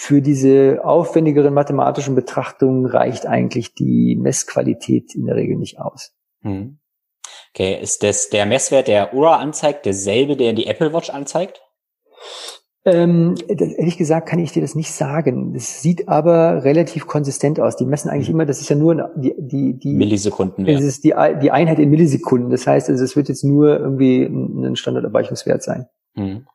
[0.00, 6.12] Für diese aufwendigeren mathematischen Betrachtungen reicht eigentlich die Messqualität in der Regel nicht aus.
[6.42, 6.78] Hm.
[7.52, 11.60] Okay, ist das der Messwert, der Ura anzeigt, derselbe, der die Apple Watch anzeigt?
[12.84, 15.52] Ähm, ehrlich gesagt kann ich dir das nicht sagen.
[15.52, 17.74] Das sieht aber relativ konsistent aus.
[17.74, 18.36] Die messen eigentlich mhm.
[18.36, 20.64] immer, das ist ja nur die, die, die Millisekunden.
[20.64, 22.50] Das ist die, die Einheit in Millisekunden.
[22.50, 25.88] Das heißt, also es wird jetzt nur irgendwie ein Standardabweichungswert sein.
[26.14, 26.46] Mhm.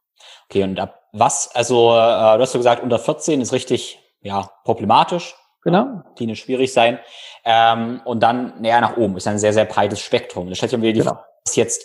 [0.53, 4.51] Okay, und ab was, also äh, du hast so gesagt, unter 14 ist richtig, ja,
[4.63, 5.35] problematisch.
[5.63, 6.03] Genau.
[6.15, 6.99] Teenie schwierig sein.
[7.43, 10.49] Ähm, und dann näher nach oben ist ein sehr, sehr breites Spektrum.
[10.49, 11.13] Da stellt sich wieder die genau.
[11.13, 11.83] Frage, ist jetzt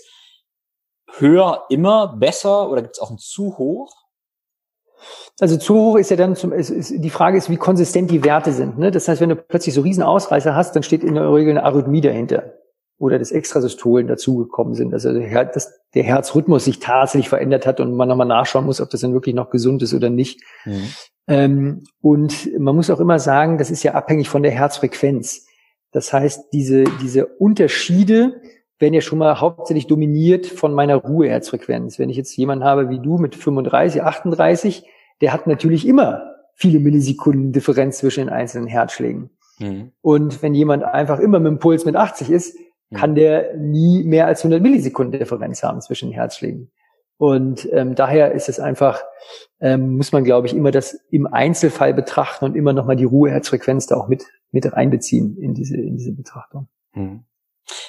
[1.16, 3.90] höher immer besser oder gibt es auch ein zu hoch?
[5.40, 8.22] Also zu hoch ist ja dann zum, ist, ist, die Frage ist, wie konsistent die
[8.22, 8.78] Werte sind.
[8.78, 8.90] Ne?
[8.90, 11.64] Das heißt, wenn du plötzlich so riesen Ausreißer hast, dann steht in der Regel eine
[11.64, 12.52] Arrhythmie dahinter
[12.98, 14.92] oder das Extrasystolen dazugekommen sind.
[14.92, 19.00] Also dass der Herzrhythmus sich tatsächlich verändert hat und man nochmal nachschauen muss, ob das
[19.00, 20.40] dann wirklich noch gesund ist oder nicht.
[20.64, 20.88] Mhm.
[21.28, 25.46] Ähm, und man muss auch immer sagen, das ist ja abhängig von der Herzfrequenz.
[25.92, 28.40] Das heißt, diese, diese Unterschiede
[28.78, 31.98] werden ja schon mal hauptsächlich dominiert von meiner Ruheherzfrequenz.
[31.98, 34.84] Wenn ich jetzt jemanden habe wie du mit 35, 38,
[35.20, 39.30] der hat natürlich immer viele Millisekunden Differenz zwischen den einzelnen Herzschlägen.
[39.58, 39.92] Mhm.
[40.00, 42.56] Und wenn jemand einfach immer mit dem Puls mit 80 ist,
[42.94, 46.70] kann der nie mehr als 100 Millisekunden Differenz haben zwischen den Herzschlägen.
[47.18, 49.02] Und ähm, daher ist es einfach,
[49.60, 53.86] ähm, muss man, glaube ich, immer das im Einzelfall betrachten und immer nochmal die Ruheherzfrequenz
[53.86, 56.68] da auch mit, mit reinbeziehen in diese, in diese Betrachtung.
[56.92, 57.24] Hm.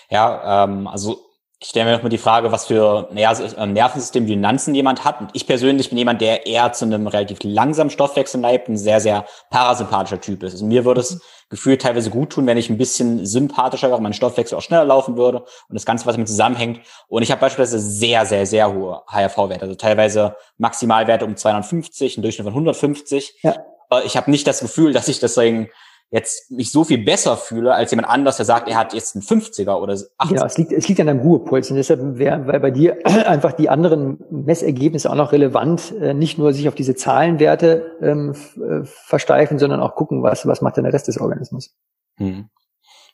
[0.09, 1.17] Ja, ähm, also
[1.61, 5.19] ich stelle mir nochmal die Frage, was für Nervensystem Dynanzen jemand hat.
[5.19, 9.01] Und ich persönlich bin jemand, der eher zu einem relativ langsamen Stoffwechsel neigt, ein sehr,
[9.01, 10.53] sehr parasympathischer Typ ist.
[10.53, 14.13] Also mir würde es gefühlt teilweise gut tun, wenn ich ein bisschen sympathischer wäre, mein
[14.13, 16.79] Stoffwechsel auch schneller laufen würde und das Ganze, was damit zusammenhängt.
[17.09, 22.21] Und ich habe beispielsweise sehr, sehr, sehr hohe HRV-Werte, also teilweise Maximalwerte um 250, ein
[22.21, 23.39] Durchschnitt von 150.
[23.41, 23.57] Ja.
[23.89, 25.69] Aber ich habe nicht das Gefühl, dass ich deswegen
[26.11, 29.23] jetzt mich so viel besser fühle als jemand anders, der sagt, er hat jetzt einen
[29.23, 30.35] 50er oder 80er.
[30.35, 31.69] Ja, es liegt, es liegt an deinem Ruhepuls.
[31.69, 36.37] Und deshalb wäre, weil bei dir einfach die anderen Messergebnisse auch noch relevant, äh, nicht
[36.37, 40.83] nur sich auf diese Zahlenwerte ähm, äh, versteifen, sondern auch gucken, was, was macht denn
[40.83, 41.75] der Rest des Organismus.
[42.17, 42.49] Hm.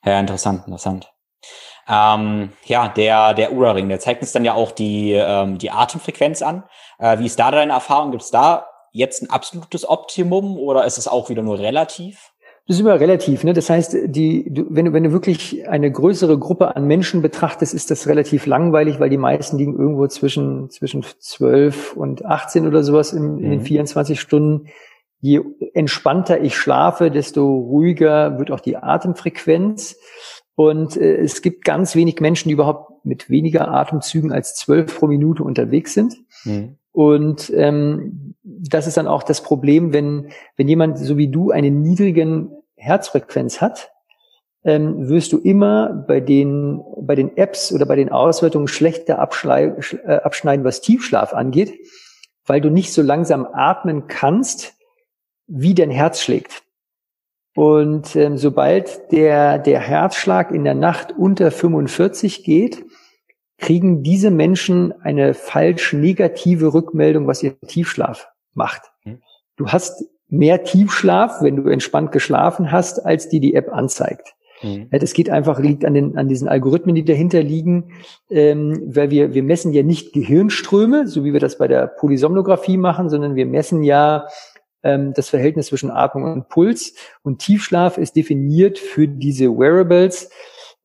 [0.05, 1.11] Ja, interessant, interessant.
[1.87, 6.41] Ähm, ja, der, der Ura-Ring, der zeigt uns dann ja auch die, ähm, die Atemfrequenz
[6.41, 6.63] an.
[6.97, 8.11] Äh, wie ist da deine Erfahrung?
[8.11, 12.31] Gibt es da jetzt ein absolutes Optimum oder ist es auch wieder nur relativ?
[12.67, 13.43] Das ist immer relativ.
[13.43, 13.53] Ne?
[13.53, 17.75] Das heißt, die, du, wenn, du, wenn du wirklich eine größere Gruppe an Menschen betrachtest,
[17.75, 22.83] ist das relativ langweilig, weil die meisten liegen irgendwo zwischen, zwischen 12 und 18 oder
[22.83, 23.43] sowas in, mhm.
[23.43, 24.19] in den 24 mhm.
[24.19, 24.67] Stunden.
[25.19, 25.41] Je
[25.73, 29.97] entspannter ich schlafe, desto ruhiger wird auch die Atemfrequenz.
[30.55, 35.05] Und äh, es gibt ganz wenig Menschen, die überhaupt mit weniger Atemzügen als zwölf pro
[35.05, 36.15] Minute unterwegs sind.
[36.45, 36.77] Mhm.
[36.95, 41.81] Und ähm, das ist dann auch das Problem, wenn, wenn jemand so wie du einen
[41.81, 43.91] niedrigen Herzfrequenz hat,
[44.63, 50.15] ähm, wirst du immer bei den, bei den Apps oder bei den Auswertungen schlechter äh,
[50.15, 51.73] abschneiden, was Tiefschlaf angeht,
[52.45, 54.75] weil du nicht so langsam atmen kannst,
[55.47, 56.63] wie dein Herz schlägt.
[57.57, 62.85] Und ähm, sobald der, der Herzschlag in der Nacht unter 45 geht,
[63.57, 68.81] kriegen diese Menschen eine falsch negative Rückmeldung, was ihr Tiefschlaf macht.
[69.03, 69.21] Mhm.
[69.55, 74.35] Du hast mehr Tiefschlaf, wenn du entspannt geschlafen hast, als die die App anzeigt.
[74.61, 74.87] Mhm.
[74.91, 77.91] Das geht einfach, liegt an, den, an diesen Algorithmen, die dahinter liegen,
[78.29, 82.77] ähm, weil wir, wir messen ja nicht Gehirnströme, so wie wir das bei der Polysomnographie
[82.77, 84.27] machen, sondern wir messen ja
[84.83, 86.95] ähm, das Verhältnis zwischen Atmung und Puls.
[87.23, 90.29] Und Tiefschlaf ist definiert für diese Wearables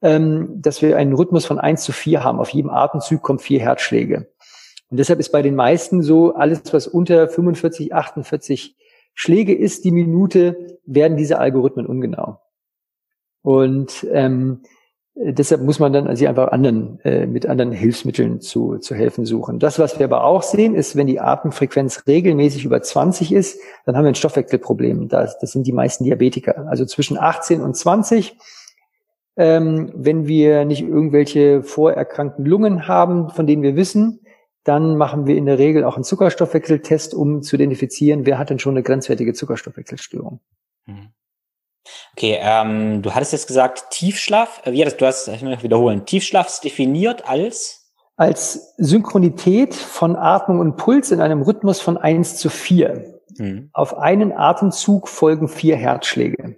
[0.02, 2.40] ähm, dass wir einen Rhythmus von eins zu vier haben.
[2.40, 4.28] Auf jedem Atemzug kommen vier Herzschläge.
[4.90, 8.76] Und deshalb ist bei den meisten so, alles, was unter 45, 48
[9.14, 12.40] Schläge ist die Minute, werden diese Algorithmen ungenau.
[13.42, 14.62] Und ähm,
[15.14, 19.58] deshalb muss man dann sich einfach anderen, äh, mit anderen Hilfsmitteln zu, zu helfen suchen.
[19.58, 23.96] Das, was wir aber auch sehen, ist, wenn die Atemfrequenz regelmäßig über 20 ist, dann
[23.96, 25.08] haben wir ein Stoffwechselproblem.
[25.08, 26.66] Das, das sind die meisten Diabetiker.
[26.68, 28.36] Also zwischen 18 und 20
[29.36, 34.20] ähm, wenn wir nicht irgendwelche vorerkrankten Lungen haben, von denen wir wissen,
[34.64, 38.58] dann machen wir in der Regel auch einen Zuckerstoffwechseltest, um zu identifizieren, wer hat denn
[38.58, 40.40] schon eine grenzwertige Zuckerstoffwechselstörung.
[40.86, 41.12] Mhm.
[42.12, 46.04] Okay, ähm, du hattest jetzt gesagt, Tiefschlaf, äh, wie hattest, du hast, ich muss wiederholen,
[46.04, 47.78] Tiefschlaf ist definiert als?
[48.16, 53.20] Als Synchronität von Atmung und Puls in einem Rhythmus von eins zu vier.
[53.38, 53.70] Mhm.
[53.72, 56.56] Auf einen Atemzug folgen vier Herzschläge.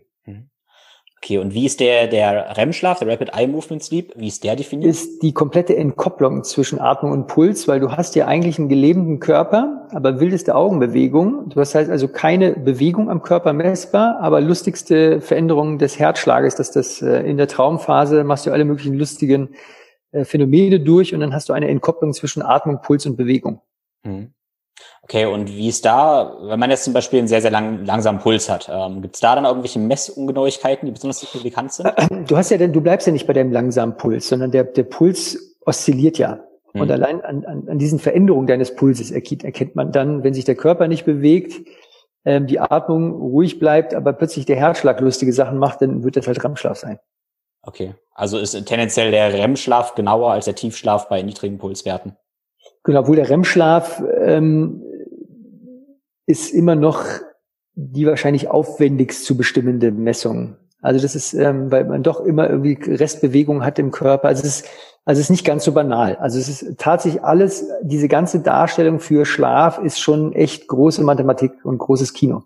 [1.25, 4.57] Okay, und wie ist der, der REM-Schlaf, der Rapid Eye Movement Sleep, wie ist der
[4.57, 4.91] definiert?
[4.91, 9.21] Ist die komplette Entkopplung zwischen Atmung und Puls, weil du hast ja eigentlich einen gelebenden
[9.21, 11.49] Körper, aber wildeste Augenbewegung.
[11.49, 16.73] Du hast halt also keine Bewegung am Körper messbar, aber lustigste Veränderungen des Herzschlages, dass
[16.73, 19.51] das äh, in der Traumphase machst du alle möglichen lustigen
[20.11, 23.61] äh, Phänomene durch und dann hast du eine Entkopplung zwischen Atmung, Puls und Bewegung.
[24.03, 24.33] Mhm.
[25.03, 28.21] Okay, und wie ist da, wenn man jetzt zum Beispiel einen sehr, sehr lang, langsamen
[28.21, 31.93] Puls hat, ähm, gibt es da dann irgendwelche Messungenauigkeiten, die besonders signifikant sind?
[32.29, 34.85] Du hast ja denn, du bleibst ja nicht bei deinem langsamen Puls, sondern der, der
[34.85, 36.45] Puls oszilliert ja.
[36.73, 36.91] Und mhm.
[36.91, 40.55] allein an, an, an diesen Veränderungen deines Pulses erkennt, erkennt man dann, wenn sich der
[40.55, 41.67] Körper nicht bewegt,
[42.25, 46.27] ähm, die Atmung ruhig bleibt, aber plötzlich der Herzschlag lustige Sachen macht, dann wird das
[46.27, 46.99] halt REM-Schlaf sein.
[47.63, 52.17] Okay, also ist tendenziell der REM-Schlaf genauer als der Tiefschlaf bei niedrigen Pulswerten.
[52.85, 54.83] Genau, obwohl der REM-Schlaf ähm,
[56.27, 57.05] ist immer noch
[57.75, 60.57] die wahrscheinlich aufwendigst zu bestimmende Messung.
[60.81, 64.29] Also das ist, ähm, weil man doch immer irgendwie Restbewegung hat im Körper.
[64.29, 64.69] Also es ist,
[65.05, 66.17] also es ist nicht ganz so banal.
[66.17, 71.53] Also es ist tatsächlich alles, diese ganze Darstellung für Schlaf ist schon echt große Mathematik
[71.65, 72.43] und großes Kino.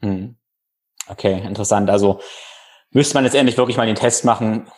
[0.00, 0.36] Hm.
[1.08, 1.90] Okay, interessant.
[1.90, 2.20] Also
[2.92, 4.68] müsste man letztendlich wirklich mal den Test machen,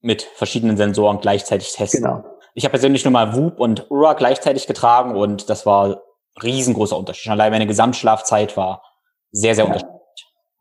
[0.00, 2.02] mit verschiedenen Sensoren gleichzeitig testen.
[2.02, 2.24] Genau.
[2.54, 6.02] Ich habe persönlich nur mal Whoop und Ura gleichzeitig getragen und das war
[6.42, 7.30] riesengroßer Unterschied.
[7.30, 8.82] Allein meine Gesamtschlafzeit war
[9.30, 9.70] sehr, sehr ja.
[9.70, 10.02] unterschiedlich.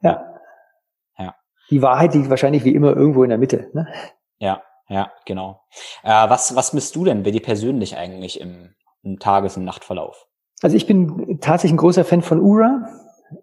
[0.01, 0.25] Ja.
[1.17, 1.35] Ja.
[1.69, 3.69] Die Wahrheit liegt wahrscheinlich wie immer irgendwo in der Mitte.
[3.73, 3.87] Ne?
[4.39, 5.61] Ja, ja, genau.
[6.03, 8.73] Äh, was, was misst du denn bei dir persönlich eigentlich im,
[9.03, 10.27] im Tages- und Nachtverlauf?
[10.61, 12.87] Also ich bin tatsächlich ein großer Fan von Ura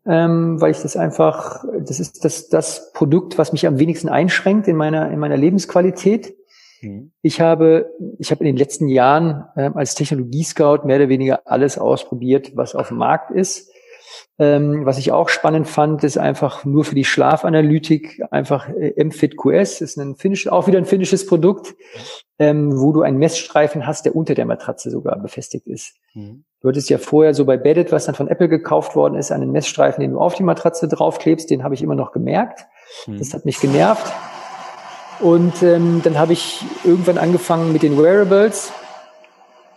[0.07, 4.68] ähm, weil ich das einfach, das ist das, das Produkt, was mich am wenigsten einschränkt
[4.68, 6.34] in meiner, in meiner Lebensqualität.
[6.81, 7.12] Mhm.
[7.22, 11.79] Ich habe, ich habe in den letzten Jahren ähm, als Technologiescout mehr oder weniger alles
[11.79, 13.70] ausprobiert, was auf dem Markt ist.
[14.41, 19.37] Ähm, was ich auch spannend fand, ist einfach nur für die Schlafanalytik einfach äh, MFit
[19.37, 21.74] QS, ist ein Finnisch, auch wieder ein finnisches Produkt,
[22.39, 25.95] ähm, wo du einen Messstreifen hast, der unter der Matratze sogar befestigt ist.
[26.14, 26.45] Mhm.
[26.61, 29.51] Du hattest ja vorher so bei Bedded, was dann von Apple gekauft worden ist, einen
[29.51, 32.66] Messstreifen, den du auf die Matratze draufklebst, den habe ich immer noch gemerkt.
[33.07, 33.18] Mhm.
[33.18, 34.12] Das hat mich genervt.
[35.21, 38.73] Und ähm, dann habe ich irgendwann angefangen mit den Wearables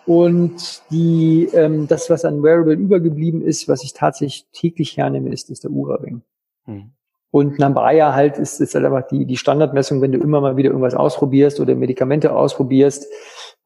[0.06, 5.50] und die, ähm, das, was an Wearable übergeblieben ist, was ich tatsächlich täglich hernehme, ist,
[5.50, 6.22] ist der Ura-Ring.
[6.66, 6.92] Mhm.
[7.32, 10.70] Und Nambaya halt ist, ist halt einfach die, die Standardmessung, wenn du immer mal wieder
[10.70, 13.08] irgendwas ausprobierst oder Medikamente ausprobierst,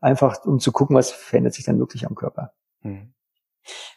[0.01, 2.53] einfach um zu gucken, was verändert sich dann wirklich am Körper.
[2.83, 3.14] Mhm.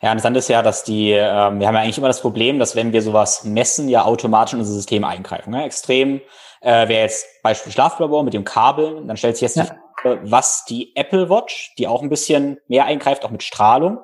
[0.00, 2.76] Ja, interessant ist ja, dass die, ähm, wir haben ja eigentlich immer das Problem, dass
[2.76, 5.50] wenn wir sowas messen, ja automatisch in unser System eingreifen.
[5.50, 5.64] Ne?
[5.64, 6.20] Extrem
[6.60, 9.64] äh, wäre jetzt Beispiel Schlaflabor mit dem Kabel, dann stellt sich jetzt ja.
[9.64, 9.70] die
[10.04, 13.98] was die Apple Watch, die auch ein bisschen mehr eingreift, auch mit Strahlung.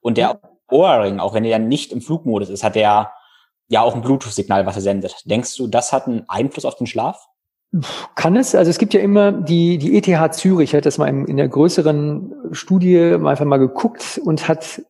[0.00, 0.40] Und der
[0.70, 3.12] Ohrring, auch wenn der nicht im Flugmodus ist, hat der
[3.68, 5.22] ja auch ein Bluetooth-Signal, was er sendet.
[5.24, 7.26] Denkst du, das hat einen Einfluss auf den Schlaf?
[8.14, 11.26] Kann es, also es gibt ja immer die, die ETH Zürich hat das mal in,
[11.26, 14.82] in der größeren Studie einfach mal geguckt und hat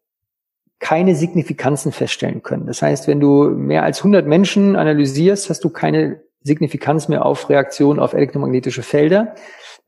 [0.79, 2.67] keine Signifikanzen feststellen können.
[2.67, 7.49] Das heißt, wenn du mehr als 100 Menschen analysierst, hast du keine Signifikanz mehr auf
[7.49, 9.35] Reaktion auf elektromagnetische Felder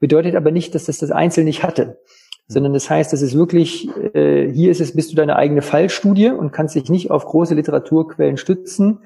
[0.01, 2.01] bedeutet aber nicht, dass das das Einzel nicht hatte,
[2.47, 6.31] sondern das heißt, dass es wirklich, äh, hier ist es, bist du deine eigene Fallstudie
[6.31, 9.01] und kannst dich nicht auf große Literaturquellen stützen.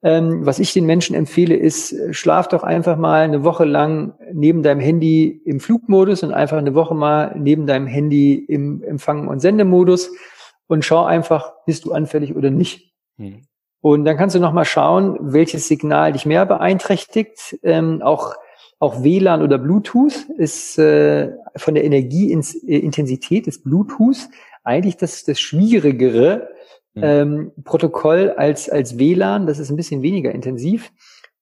[0.00, 4.62] Ähm, was ich den Menschen empfehle, ist, schlaf doch einfach mal eine Woche lang neben
[4.62, 9.40] deinem Handy im Flugmodus und einfach eine Woche mal neben deinem Handy im Empfang- und
[9.40, 10.12] Sendemodus
[10.68, 12.94] und schau einfach, bist du anfällig oder nicht.
[13.16, 13.42] Mhm.
[13.80, 17.58] Und dann kannst du noch mal schauen, welches Signal dich mehr beeinträchtigt.
[17.62, 18.36] Ähm, auch
[18.80, 24.28] auch WLAN oder Bluetooth ist äh, von der Energieintensität des Bluetooth
[24.62, 26.48] eigentlich das, das schwierigere
[26.94, 27.02] mhm.
[27.02, 29.46] ähm, Protokoll als, als WLAN.
[29.46, 30.92] Das ist ein bisschen weniger intensiv.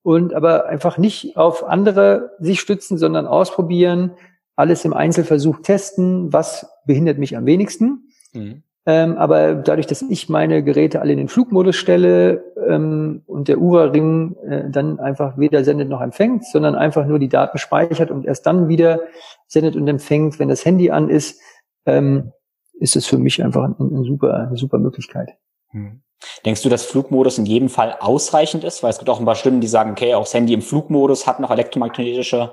[0.03, 4.13] Und aber einfach nicht auf andere sich stützen, sondern ausprobieren,
[4.55, 8.09] alles im Einzelversuch testen, was behindert mich am wenigsten.
[8.33, 8.63] Mhm.
[8.89, 13.59] Ähm, aber dadurch, dass ich meine Geräte alle in den Flugmodus stelle ähm, und der
[13.59, 18.25] Ura-Ring äh, dann einfach weder sendet noch empfängt, sondern einfach nur die Daten speichert und
[18.25, 19.01] erst dann wieder
[19.49, 21.41] sendet und empfängt, wenn das Handy an ist,
[21.85, 22.33] ähm,
[22.79, 25.31] ist es für mich einfach ein, ein super, eine super Möglichkeit.
[25.71, 26.03] Hm.
[26.45, 28.85] Denkst du, dass Flugmodus in jedem Fall ausreichend ist?
[28.85, 31.27] Weil es gibt auch ein paar Stimmen, die sagen, okay, auch das Handy im Flugmodus
[31.27, 32.53] hat noch elektromagnetische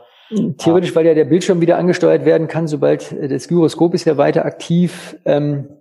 [0.57, 4.17] Theoretisch, weil ja der Bildschirm wieder angesteuert werden kann, sobald äh, das Gyroskop ist ja
[4.17, 5.17] weiter aktiv.
[5.25, 5.72] Ähm,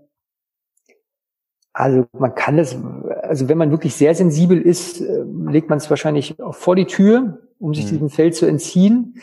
[1.72, 2.76] also man kann es,
[3.22, 6.86] also wenn man wirklich sehr sensibel ist, äh, legt man es wahrscheinlich auch vor die
[6.86, 7.90] Tür, um sich mhm.
[7.90, 9.20] diesem Feld zu entziehen.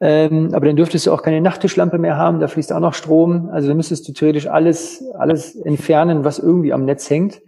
[0.00, 3.48] Ähm, aber dann dürftest du auch keine Nachttischlampe mehr haben, da fließt auch noch Strom.
[3.50, 7.40] Also dann müsstest du theoretisch alles, alles entfernen, was irgendwie am Netz hängt.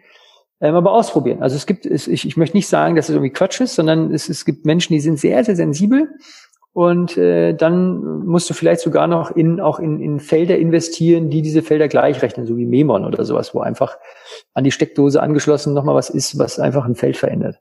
[0.60, 1.42] Ähm, aber ausprobieren.
[1.42, 4.12] Also es gibt, es, ich, ich möchte nicht sagen, dass es irgendwie Quatsch ist, sondern
[4.12, 6.08] es, es gibt Menschen, die sind sehr, sehr sensibel
[6.72, 11.42] und äh, dann musst du vielleicht sogar noch in, auch in, in Felder investieren, die
[11.42, 13.96] diese Felder gleichrechnen, so wie Memon oder sowas, wo einfach
[14.54, 17.60] an die Steckdose angeschlossen nochmal was ist, was einfach ein Feld verändert.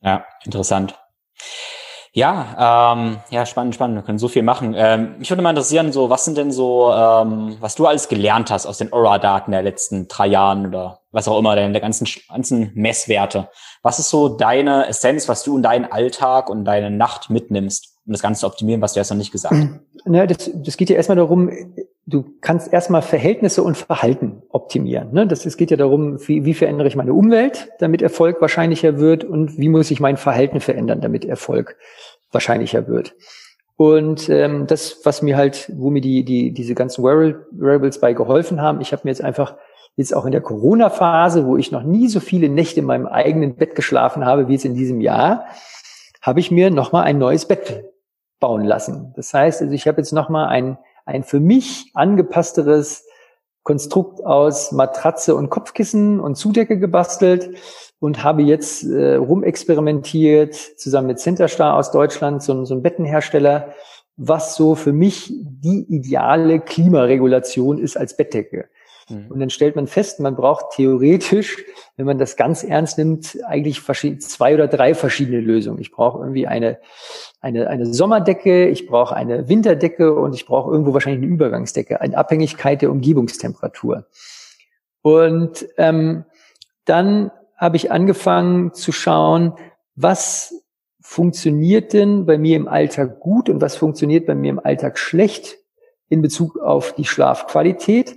[0.00, 0.98] Ja, interessant.
[2.16, 3.96] Ja, ähm, ja, spannend, spannend.
[3.96, 4.72] Wir können so viel machen.
[4.76, 8.52] Ähm, mich würde mal interessieren, so, was sind denn so, ähm, was du alles gelernt
[8.52, 12.70] hast aus den Aura-Daten der letzten drei Jahren oder was auch immer, der ganzen, ganzen
[12.74, 13.48] Messwerte.
[13.82, 17.93] Was ist so deine Essenz, was du in deinen Alltag und deine Nacht mitnimmst?
[18.06, 19.68] Um das Ganze zu optimieren, was du erst noch nicht gesagt hast?
[20.04, 21.50] Na, das, das geht ja erstmal darum,
[22.06, 25.12] du kannst erstmal Verhältnisse und Verhalten optimieren.
[25.12, 25.26] Ne?
[25.26, 29.24] Das, es geht ja darum, wie, wie verändere ich meine Umwelt, damit Erfolg wahrscheinlicher wird
[29.24, 31.76] und wie muss ich mein Verhalten verändern, damit Erfolg
[32.30, 33.14] wahrscheinlicher wird.
[33.76, 38.60] Und ähm, das, was mir halt, wo mir die, die, diese ganzen Wearables bei geholfen
[38.60, 39.56] haben, ich habe mir jetzt einfach
[39.96, 43.56] jetzt auch in der Corona-Phase, wo ich noch nie so viele Nächte in meinem eigenen
[43.56, 45.46] Bett geschlafen habe wie jetzt in diesem Jahr,
[46.20, 47.84] habe ich mir nochmal ein neues Bett
[48.40, 49.12] bauen lassen.
[49.16, 53.04] Das heißt, also ich habe jetzt nochmal ein, ein für mich angepassteres
[53.62, 57.56] Konstrukt aus Matratze und Kopfkissen und Zudecke gebastelt
[57.98, 63.74] und habe jetzt äh, rumexperimentiert, zusammen mit Centerstar aus Deutschland, so, so ein Bettenhersteller,
[64.16, 68.68] was so für mich die ideale Klimaregulation ist als Bettdecke.
[69.08, 69.30] Mhm.
[69.30, 71.64] Und dann stellt man fest, man braucht theoretisch,
[71.96, 73.82] wenn man das ganz ernst nimmt, eigentlich
[74.20, 75.80] zwei oder drei verschiedene Lösungen.
[75.80, 76.78] Ich brauche irgendwie eine,
[77.44, 82.16] eine, eine Sommerdecke, ich brauche eine Winterdecke und ich brauche irgendwo wahrscheinlich eine Übergangsdecke, eine
[82.16, 84.06] Abhängigkeit der Umgebungstemperatur.
[85.02, 86.24] Und ähm,
[86.86, 89.52] dann habe ich angefangen zu schauen,
[89.94, 90.64] was
[91.02, 95.58] funktioniert denn bei mir im Alltag gut und was funktioniert bei mir im Alltag schlecht
[96.08, 98.16] in Bezug auf die Schlafqualität.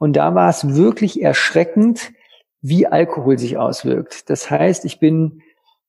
[0.00, 2.10] Und da war es wirklich erschreckend,
[2.60, 4.28] wie Alkohol sich auswirkt.
[4.28, 5.42] Das heißt, ich bin,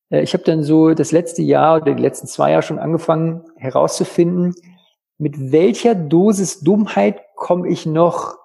[0.09, 4.53] ich habe dann so das letzte Jahr oder die letzten zwei Jahre schon angefangen herauszufinden,
[5.17, 8.35] mit welcher Dosis Dummheit komme ich noch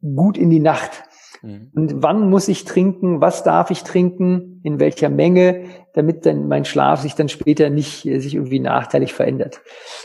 [0.00, 1.04] gut in die Nacht.
[1.42, 1.70] Mhm.
[1.74, 3.20] Und wann muss ich trinken?
[3.20, 4.60] Was darf ich trinken?
[4.64, 5.64] In welcher Menge?
[5.94, 9.60] Damit dann mein Schlaf sich dann später nicht äh, sich irgendwie nachteilig verändert.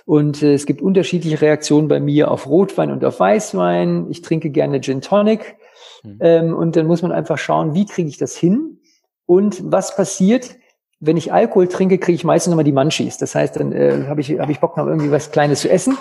[0.05, 4.07] Und äh, es gibt unterschiedliche Reaktionen bei mir auf Rotwein und auf Weißwein.
[4.09, 5.57] Ich trinke gerne Gin Tonic.
[6.03, 6.17] Mhm.
[6.19, 8.79] Ähm, und dann muss man einfach schauen, wie kriege ich das hin?
[9.25, 10.57] Und was passiert,
[11.01, 13.17] wenn ich Alkohol trinke, kriege ich meistens nochmal die Munchies.
[13.17, 15.97] Das heißt, dann äh, habe ich, hab ich Bock noch irgendwie was Kleines zu essen.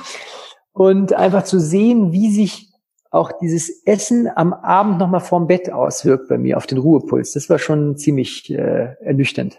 [0.73, 2.69] Und einfach zu sehen, wie sich
[3.11, 7.33] auch dieses Essen am Abend nochmal vorm Bett auswirkt bei mir auf den Ruhepuls.
[7.33, 9.59] Das war schon ziemlich äh, ernüchternd.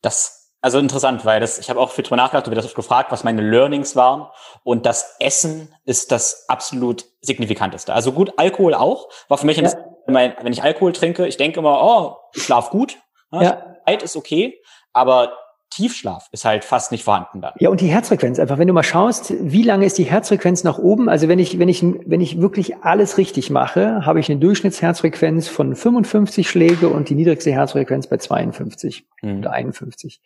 [0.00, 2.76] Das also interessant, weil das, ich habe auch viel drüber nachgedacht und mir das oft
[2.76, 4.28] gefragt, was meine Learnings waren.
[4.62, 7.92] Und das Essen ist das absolut signifikanteste.
[7.92, 9.08] Also gut, Alkohol auch.
[9.26, 9.72] War für mich, ja.
[10.06, 12.96] wenn ich Alkohol trinke, ich denke immer, oh, ich schlaf gut.
[13.32, 13.71] Ja.
[13.84, 14.60] Zeit ist okay.
[14.92, 15.32] Aber
[15.72, 17.54] Tiefschlaf ist halt fast nicht vorhanden da.
[17.58, 20.78] Ja, und die Herzfrequenz einfach, wenn du mal schaust, wie lange ist die Herzfrequenz nach
[20.78, 21.08] oben?
[21.08, 25.48] Also wenn ich, wenn ich, wenn ich wirklich alles richtig mache, habe ich eine Durchschnittsherzfrequenz
[25.48, 29.38] von 55 Schläge und die niedrigste Herzfrequenz bei 52 mhm.
[29.38, 30.20] oder 51.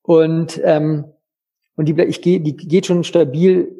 [0.00, 1.04] Und, ähm,
[1.76, 3.70] und die, ich gehe, die geht schon stabil,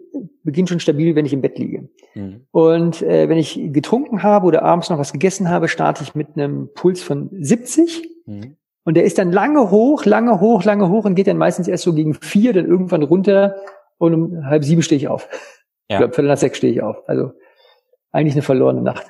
[0.45, 1.89] beginnt schon stabil, wenn ich im Bett liege.
[2.15, 2.47] Mhm.
[2.51, 6.37] Und äh, wenn ich getrunken habe oder abends noch was gegessen habe, starte ich mit
[6.37, 8.11] einem Puls von 70.
[8.27, 8.58] Mhm.
[8.89, 11.85] Und der ist dann lange hoch, lange hoch, lange hoch und geht dann meistens erst
[11.85, 13.57] so gegen vier, dann irgendwann runter
[13.99, 15.29] und um halb sieben stehe ich auf.
[15.91, 15.97] Ja.
[15.97, 16.97] Ich glaube, viertel nach sechs stehe ich auf.
[17.07, 17.33] Also
[18.13, 19.05] eigentlich eine verlorene Nacht.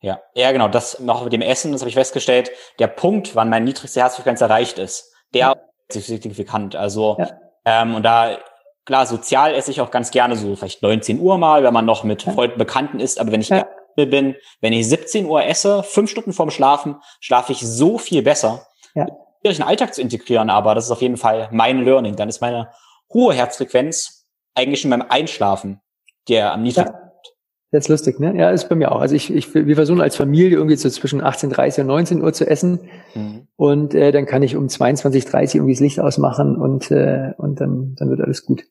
[0.00, 0.68] Ja, ja, genau.
[0.68, 2.52] Das noch mit dem Essen, das habe ich festgestellt.
[2.78, 5.54] Der Punkt, wann meine niedrigste Herzfrequenz erreicht ist, der ja.
[5.88, 6.76] ist signifikant.
[6.76, 7.30] Also ja.
[7.64, 8.38] ähm, und da
[8.84, 12.04] klar, sozial esse ich auch ganz gerne so vielleicht 19 Uhr mal, wenn man noch
[12.04, 13.18] mit Freunden Bekannten ist.
[13.18, 13.66] Aber wenn ich ja.
[13.96, 18.64] bin, wenn ich 17 Uhr esse, fünf Stunden vorm Schlafen, schlafe ich so viel besser.
[18.94, 19.08] Ja
[19.44, 22.16] schwierig, in den Alltag zu integrieren, aber das ist auf jeden Fall mein Learning.
[22.16, 22.70] Dann ist meine
[23.12, 25.80] hohe Herzfrequenz eigentlich schon beim Einschlafen
[26.28, 26.94] der am niedrigsten.
[26.94, 27.00] Ja.
[27.70, 28.36] Das ist lustig, ne?
[28.36, 29.00] Ja, ist bei mir auch.
[29.00, 32.48] Also ich, ich wir versuchen als Familie irgendwie so zwischen 18.30 und 19 Uhr zu
[32.48, 32.88] essen.
[33.14, 33.48] Mhm.
[33.56, 37.96] Und äh, dann kann ich um 22.30 irgendwie das Licht ausmachen und, äh, und dann,
[37.98, 38.64] dann wird alles gut.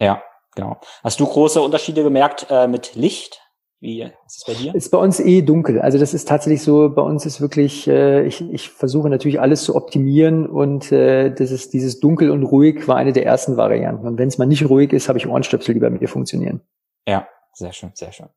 [0.00, 0.22] Ja,
[0.56, 0.80] genau.
[1.04, 3.41] Hast du große Unterschiede gemerkt äh, mit Licht?
[3.82, 4.74] Wie ist es bei dir?
[4.76, 5.80] Ist bei uns eh dunkel.
[5.80, 9.64] Also das ist tatsächlich so, bei uns ist wirklich, äh, ich, ich versuche natürlich alles
[9.64, 14.06] zu optimieren und äh, das ist dieses dunkel und ruhig war eine der ersten Varianten.
[14.06, 16.60] Und wenn es mal nicht ruhig ist, habe ich Ohrenstöpsel, die bei mir funktionieren.
[17.08, 18.28] Ja, sehr schön, sehr schön.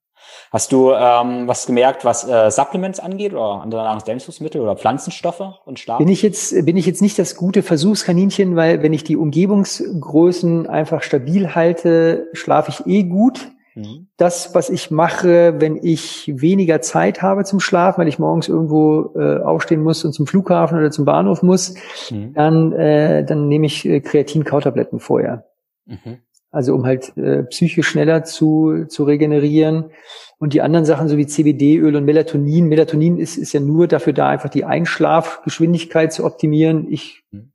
[0.52, 5.78] Hast du ähm, was gemerkt, was äh, Supplements angeht oder andere Nahrungsergänzungsmittel oder Pflanzenstoffe und
[5.78, 6.00] Schlaf?
[6.00, 10.66] Bin ich jetzt bin ich jetzt nicht das gute Versuchskaninchen, weil wenn ich die Umgebungsgrößen
[10.66, 13.52] einfach stabil halte, schlafe ich eh gut.
[13.76, 14.08] Mhm.
[14.18, 19.12] Das, was ich mache, wenn ich weniger Zeit habe zum Schlafen, weil ich morgens irgendwo
[19.16, 21.76] äh, aufstehen muss und zum Flughafen oder zum Bahnhof muss,
[22.10, 22.34] mhm.
[22.34, 25.46] dann, äh, dann nehme ich äh, Kreatin-Kautabletten vorher.
[25.86, 26.20] Mhm.
[26.52, 29.92] Also um halt äh, psychisch schneller zu, zu regenerieren.
[30.38, 32.68] Und die anderen Sachen, so wie CBD-Öl und Melatonin.
[32.70, 36.88] Melatonin ist, ist ja nur dafür da, einfach die Einschlafgeschwindigkeit zu optimieren.
[36.90, 37.52] Ich mhm.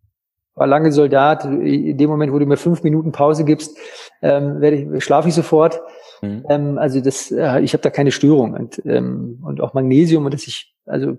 [0.54, 1.46] war lange Soldat.
[1.46, 3.78] In dem Moment, wo du mir fünf Minuten Pause gibst,
[4.20, 5.80] ähm, werde ich, schlafe ich sofort.
[6.22, 6.44] Mhm.
[6.48, 10.34] Ähm, also das, äh, ich habe da keine Störung und, ähm, und auch Magnesium und
[10.34, 11.16] dass ich, also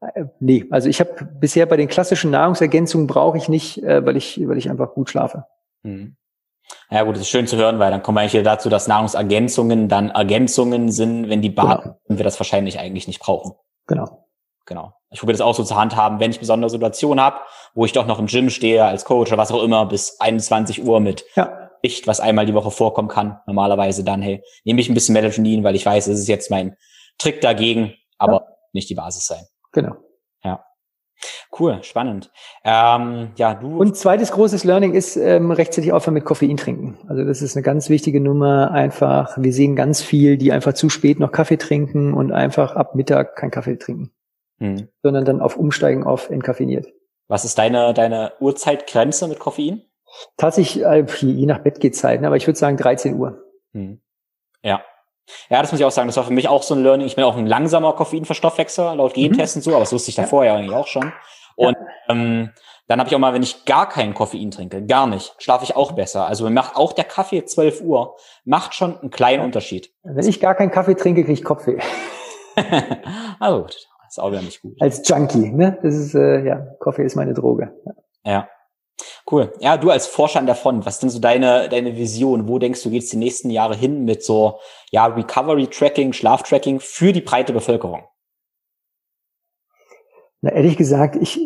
[0.00, 4.16] äh, nee, also ich habe bisher bei den klassischen Nahrungsergänzungen brauche ich nicht, äh, weil
[4.16, 5.44] ich, weil ich einfach gut schlafe.
[5.82, 6.16] Mhm.
[6.90, 9.88] Ja gut, das ist schön zu hören, weil dann kommen wir eigentlich dazu, dass Nahrungsergänzungen
[9.88, 12.18] dann Ergänzungen sind, wenn die Basis genau.
[12.18, 13.52] wir das wahrscheinlich eigentlich nicht brauchen.
[13.86, 14.26] Genau.
[14.66, 14.94] Genau.
[15.10, 17.40] Ich probiere das auch so zur Hand haben, wenn ich besondere Situationen habe,
[17.74, 20.84] wo ich doch noch im Gym stehe als Coach oder was auch immer bis 21
[20.84, 21.61] Uhr mit ja.
[21.82, 23.40] Licht, was einmal die Woche vorkommen kann.
[23.46, 26.76] Normalerweise dann, hey, nehme ich ein bisschen Melatonin, weil ich weiß, es ist jetzt mein
[27.18, 28.46] Trick dagegen, aber ja.
[28.72, 29.44] nicht die Basis sein.
[29.72, 29.96] Genau.
[30.44, 30.64] Ja.
[31.58, 32.30] Cool, spannend.
[32.64, 33.78] Ähm, ja, du.
[33.78, 36.98] Und zweites großes Learning ist ähm, rechtzeitig aufhören mit Koffein trinken.
[37.08, 38.70] Also das ist eine ganz wichtige Nummer.
[38.70, 42.94] Einfach, wir sehen ganz viel, die einfach zu spät noch Kaffee trinken und einfach ab
[42.94, 44.12] Mittag kein Kaffee trinken,
[44.58, 44.88] hm.
[45.02, 46.88] sondern dann auf Umsteigen auf entkaffeiniert.
[47.28, 49.82] Was ist deine deine Uhrzeitgrenze mit Koffein?
[50.36, 53.42] Tatsächlich, äh, je nach Bettgehzeiten, aber ich würde sagen 13 Uhr.
[53.72, 54.00] Hm.
[54.62, 54.82] Ja,
[55.50, 56.08] ja, das muss ich auch sagen.
[56.08, 57.06] Das war für mich auch so ein Learning.
[57.06, 59.62] Ich bin auch ein langsamer Koffeinverstoffwechsler, laut Gentesten mhm.
[59.62, 61.12] so, aber das wusste ich davor ja eigentlich auch schon.
[61.56, 62.14] Und ja.
[62.14, 62.50] ähm,
[62.88, 65.76] dann habe ich auch mal, wenn ich gar keinen Koffein trinke, gar nicht, schlafe ich
[65.76, 66.26] auch besser.
[66.26, 69.92] Also macht auch der Kaffee 12 Uhr, macht schon einen kleinen Unterschied.
[70.02, 71.78] Wenn ich gar keinen Kaffee trinke, kriege ich Kopfweh.
[73.38, 73.76] also gut,
[74.08, 74.76] ist auch wieder nicht gut.
[74.80, 75.78] Als Junkie, ne?
[75.82, 77.72] Das ist, äh, ja, Kaffee ist meine Droge.
[78.24, 78.32] Ja.
[78.32, 78.48] ja.
[79.30, 79.52] Cool.
[79.60, 82.48] Ja, du als Forscher an der Front, was sind so deine, deine Vision?
[82.48, 84.58] Wo denkst du, geht's die nächsten Jahre hin mit so,
[84.90, 88.04] ja, Recovery-Tracking, Schlaftracking für die breite Bevölkerung?
[90.40, 91.40] Na, ehrlich gesagt, ich,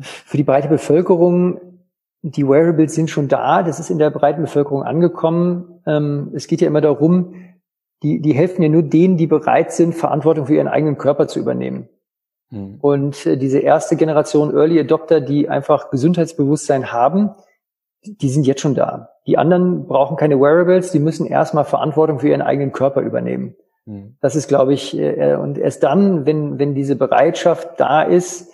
[0.00, 1.60] für die breite Bevölkerung,
[2.22, 5.80] die Wearables sind schon da, das ist in der breiten Bevölkerung angekommen.
[5.86, 7.34] Ähm, es geht ja immer darum,
[8.02, 11.38] die, die helfen ja nur denen, die bereit sind, Verantwortung für ihren eigenen Körper zu
[11.38, 11.88] übernehmen.
[12.50, 12.78] Mhm.
[12.80, 17.30] Und äh, diese erste Generation Early Adopter, die einfach Gesundheitsbewusstsein haben,
[18.04, 19.10] die sind jetzt schon da.
[19.26, 23.54] Die anderen brauchen keine Wearables, die müssen erstmal Verantwortung für ihren eigenen Körper übernehmen.
[23.86, 24.16] Mhm.
[24.20, 28.50] Das ist, glaube ich, äh, und erst dann, wenn, wenn diese Bereitschaft da ist,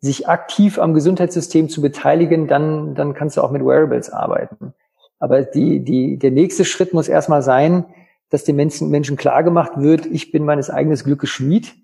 [0.00, 4.74] sich aktiv am Gesundheitssystem zu beteiligen, dann, dann kannst du auch mit Wearables arbeiten.
[5.18, 7.86] Aber die, die, der nächste Schritt muss erstmal sein,
[8.28, 11.74] dass den Menschen, Menschen klar gemacht wird, ich bin meines eigenen Glückes Schmied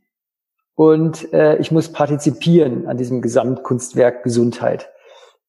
[0.74, 4.90] und äh, ich muss partizipieren an diesem Gesamtkunstwerk Gesundheit.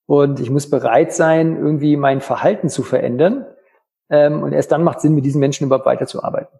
[0.05, 3.45] Und ich muss bereit sein, irgendwie mein Verhalten zu verändern.
[4.09, 6.59] Ähm, und erst dann macht Sinn, mit diesen Menschen überhaupt weiterzuarbeiten.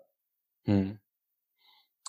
[0.63, 0.99] Hm.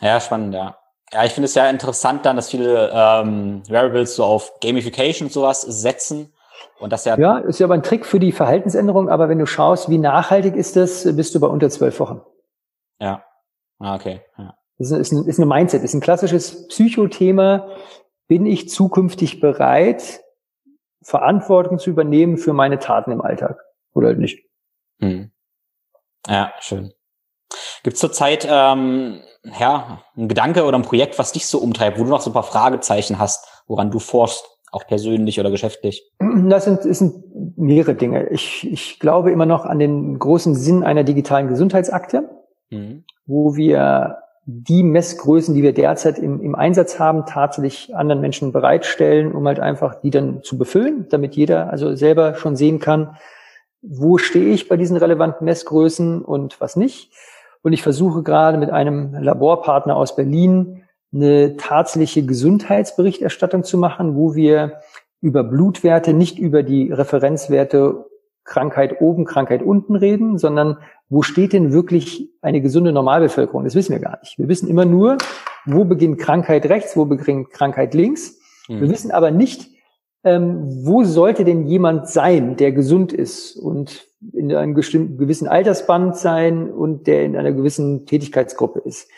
[0.00, 0.78] Ja, spannend, ja.
[1.12, 5.32] Ja, ich finde es ja interessant dann, dass viele ähm, Variables so auf Gamification und
[5.32, 6.32] sowas setzen.
[6.78, 7.18] Und das ja.
[7.18, 10.56] Ja, ist ja aber ein Trick für die Verhaltensänderung, aber wenn du schaust, wie nachhaltig
[10.56, 12.22] ist das, bist du bei unter zwölf Wochen.
[13.00, 13.24] Ja.
[13.78, 14.22] Ah, okay.
[14.38, 14.54] Ja.
[14.78, 17.68] Das ist ein, ist ein Mindset, ist ein klassisches Psychothema.
[18.26, 20.22] Bin ich zukünftig bereit,
[21.02, 23.58] Verantwortung zu übernehmen für meine Taten im Alltag
[23.92, 24.44] oder nicht?
[25.00, 25.30] Hm.
[26.26, 26.92] Ja, schön.
[27.82, 29.20] Gibt es zurzeit ähm,
[29.60, 32.34] ja, ein Gedanke oder ein Projekt, was dich so umtreibt, wo du noch so ein
[32.34, 36.10] paar Fragezeichen hast, woran du forschst, auch persönlich oder geschäftlich?
[36.18, 37.22] Das sind, das sind
[37.56, 38.28] mehrere Dinge.
[38.30, 42.28] Ich, ich glaube immer noch an den großen Sinn einer digitalen Gesundheitsakte,
[42.70, 43.04] mhm.
[43.26, 49.32] wo wir die Messgrößen, die wir derzeit im, im Einsatz haben, tatsächlich anderen Menschen bereitstellen,
[49.32, 53.16] um halt einfach die dann zu befüllen, damit jeder also selber schon sehen kann,
[53.80, 57.12] wo stehe ich bei diesen relevanten Messgrößen und was nicht.
[57.62, 60.82] Und ich versuche gerade mit einem Laborpartner aus Berlin
[61.12, 64.80] eine tatsächliche Gesundheitsberichterstattung zu machen, wo wir
[65.20, 68.04] über Blutwerte, nicht über die Referenzwerte
[68.44, 70.78] Krankheit oben, Krankheit unten reden, sondern
[71.08, 73.64] wo steht denn wirklich eine gesunde Normalbevölkerung?
[73.64, 74.38] Das wissen wir gar nicht.
[74.38, 75.16] Wir wissen immer nur,
[75.64, 78.38] wo beginnt Krankheit rechts, wo beginnt Krankheit links.
[78.68, 78.80] Mhm.
[78.80, 79.70] Wir wissen aber nicht,
[80.24, 86.70] ähm, wo sollte denn jemand sein, der gesund ist und in einem gewissen Altersband sein
[86.70, 89.08] und der in einer gewissen Tätigkeitsgruppe ist.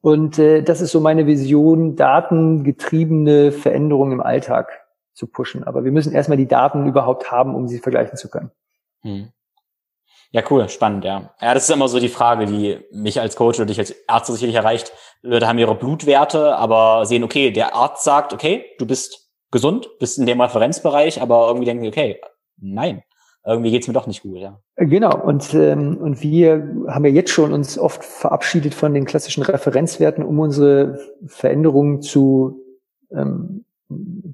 [0.00, 5.64] Und äh, das ist so meine Vision, datengetriebene Veränderungen im Alltag zu pushen.
[5.64, 8.50] Aber wir müssen erstmal die Daten überhaupt haben, um sie vergleichen zu können.
[9.02, 9.32] Hm.
[10.30, 11.34] Ja, cool, spannend, ja.
[11.40, 14.30] Ja, das ist immer so die Frage, die mich als Coach oder dich als Arzt
[14.30, 14.92] sicherlich erreicht.
[15.22, 20.18] Leute haben ihre Blutwerte, aber sehen, okay, der Arzt sagt, okay, du bist gesund, bist
[20.18, 22.20] in dem Referenzbereich, aber irgendwie denken, okay,
[22.58, 23.02] nein,
[23.46, 24.60] irgendwie geht's mir doch nicht gut, ja.
[24.76, 29.42] Genau, und, ähm, und wir haben ja jetzt schon uns oft verabschiedet von den klassischen
[29.42, 32.62] Referenzwerten, um unsere Veränderungen zu,
[33.10, 33.64] ähm,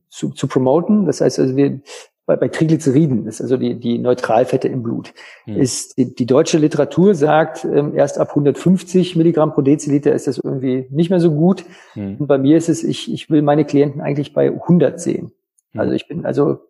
[0.09, 1.07] zu, zu promoten.
[1.07, 1.81] Das heißt also, wir
[2.27, 5.13] bei, bei Triglyceriden, ist also die, die Neutralfette im Blut,
[5.45, 5.57] hm.
[5.57, 10.39] ist die, die deutsche Literatur sagt, ähm, erst ab 150 Milligramm pro Deziliter ist das
[10.39, 11.65] irgendwie nicht mehr so gut.
[11.93, 12.17] Hm.
[12.19, 15.33] Und bei mir ist es, ich, ich will meine Klienten eigentlich bei 100 sehen.
[15.73, 15.81] Hm.
[15.81, 16.61] Also ich bin also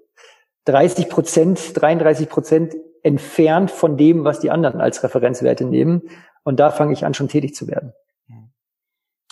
[0.65, 6.03] 30 Prozent, 33 Prozent entfernt von dem, was die anderen als Referenzwerte nehmen.
[6.43, 7.93] Und da fange ich an, schon tätig zu werden.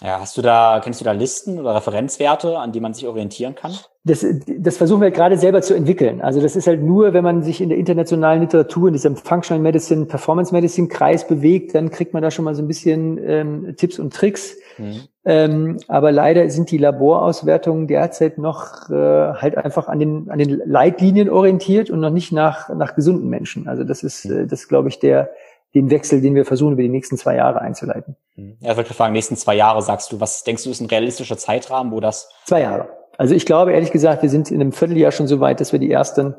[0.03, 3.55] Ja, hast du da, kennst du da Listen oder Referenzwerte, an die man sich orientieren
[3.55, 3.73] kann?
[4.03, 4.27] Das,
[4.59, 6.21] das versuchen wir gerade selber zu entwickeln.
[6.21, 9.63] Also das ist halt nur, wenn man sich in der internationalen Literatur, in diesem Functional
[9.63, 13.75] Medicine, Performance Medicine Kreis bewegt, dann kriegt man da schon mal so ein bisschen ähm,
[13.77, 14.57] Tipps und Tricks.
[14.77, 15.03] Mhm.
[15.25, 20.61] Ähm, aber leider sind die Laborauswertungen derzeit noch äh, halt einfach an den, an den
[20.67, 23.69] Leitlinien orientiert und noch nicht nach, nach gesunden Menschen.
[23.69, 24.37] Also das ist, mhm.
[24.37, 25.31] äh, das glaube ich, der,
[25.75, 28.17] den Wechsel, den wir versuchen, über die nächsten zwei Jahre einzuleiten.
[28.37, 28.57] Mhm.
[28.61, 31.39] Ja, ich wollte fragen, nächsten zwei Jahre sagst du, was denkst du, ist ein realistischer
[31.39, 32.29] Zeitrahmen, wo das?
[32.47, 32.89] Zwei Jahre.
[33.19, 35.79] Also ich glaube, ehrlich gesagt, wir sind in einem Vierteljahr schon so weit, dass wir
[35.79, 36.35] die ersten,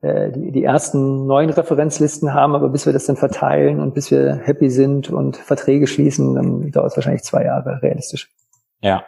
[0.00, 4.10] äh, die, die ersten neuen Referenzlisten haben, aber bis wir das dann verteilen und bis
[4.10, 8.30] wir happy sind und Verträge schließen, dann dauert es wahrscheinlich zwei Jahre realistisch.
[8.80, 9.04] Ja.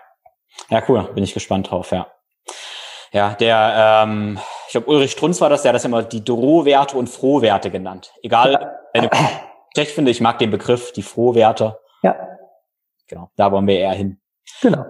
[0.70, 1.08] Ja, cool.
[1.14, 2.06] Bin ich gespannt drauf, ja.
[3.12, 6.96] Ja, der, ähm, ich glaube, Ulrich Strunz war das, der hat das immer die Drohwerte
[6.98, 8.12] und Frohwerte genannt.
[8.22, 9.10] Egal, wenn du
[9.74, 11.78] schlecht finde, ich mag den Begriff, die Frohwerte.
[12.02, 12.16] Ja.
[13.06, 14.20] Genau, da wollen wir eher hin.
[14.60, 14.84] Genau.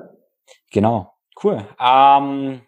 [0.70, 1.64] Genau, cool.
[1.80, 2.62] Ähm,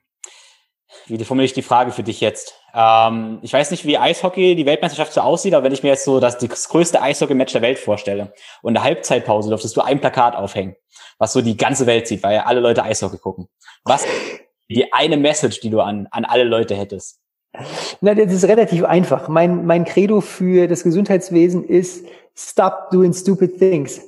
[1.06, 2.54] wie formuliere ich die Frage für dich jetzt?
[2.74, 6.04] Ähm, ich weiß nicht, wie Eishockey, die Weltmeisterschaft so aussieht, aber wenn ich mir jetzt
[6.04, 8.32] so das, das größte Eishockey-Match der Welt vorstelle
[8.62, 10.76] und in der Halbzeitpause durftest du ein Plakat aufhängen,
[11.18, 13.48] was so die ganze Welt sieht, weil ja alle Leute Eishockey gucken.
[13.84, 14.06] Was
[14.68, 17.20] die eine Message, die du an, an alle Leute hättest?
[18.00, 19.28] Na, das ist relativ einfach.
[19.28, 24.00] Mein, mein Credo für das Gesundheitswesen ist stop doing stupid things.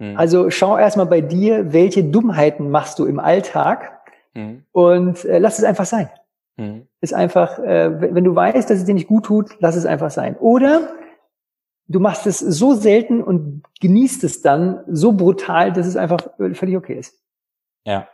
[0.00, 0.16] Hm.
[0.16, 4.00] Also schau erstmal bei dir, welche Dummheiten machst du im Alltag
[4.34, 4.64] hm.
[4.72, 6.10] und äh, lass es einfach sein.
[6.56, 6.86] Hm.
[7.00, 10.10] Ist einfach, äh, wenn du weißt, dass es dir nicht gut tut, lass es einfach
[10.10, 10.36] sein.
[10.36, 10.92] Oder
[11.86, 16.20] du machst es so selten und genießt es dann so brutal, dass es einfach
[16.54, 17.14] völlig okay ist.
[17.84, 18.08] Ja.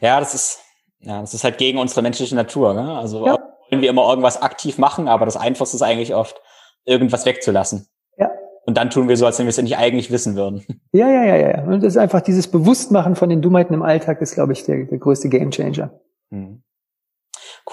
[0.00, 0.60] Ja, das ist,
[0.98, 2.74] ja, das ist halt gegen unsere menschliche Natur.
[2.74, 2.98] Ne?
[2.98, 3.51] Also ja.
[3.72, 6.40] Wollen wir immer irgendwas aktiv machen, aber das Einfachste ist eigentlich oft,
[6.84, 7.88] irgendwas wegzulassen.
[8.18, 8.30] Ja.
[8.66, 10.64] Und dann tun wir so, als wenn wir es nicht eigentlich wissen würden.
[10.94, 11.64] Ja, ja, ja, ja.
[11.64, 14.84] Und das ist einfach dieses Bewusstmachen von den Dummheiten im Alltag ist, glaube ich, der,
[14.84, 15.90] der größte Gamechanger.
[16.28, 16.62] Mhm.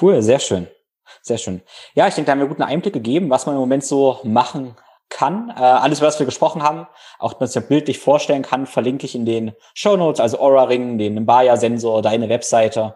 [0.02, 0.68] Cool, sehr schön.
[1.22, 1.62] Sehr schön.
[1.96, 4.78] Ja, ich denke, da haben wir guten Einblick gegeben, was man im Moment so machen
[5.10, 5.50] kann.
[5.50, 6.88] Äh, alles, was wir gesprochen haben,
[7.18, 10.64] auch dass man sich bildlich vorstellen kann, verlinke ich in den Show Notes, also Aura
[10.64, 12.96] Ring, den Mbaya-Sensor, deine Webseite.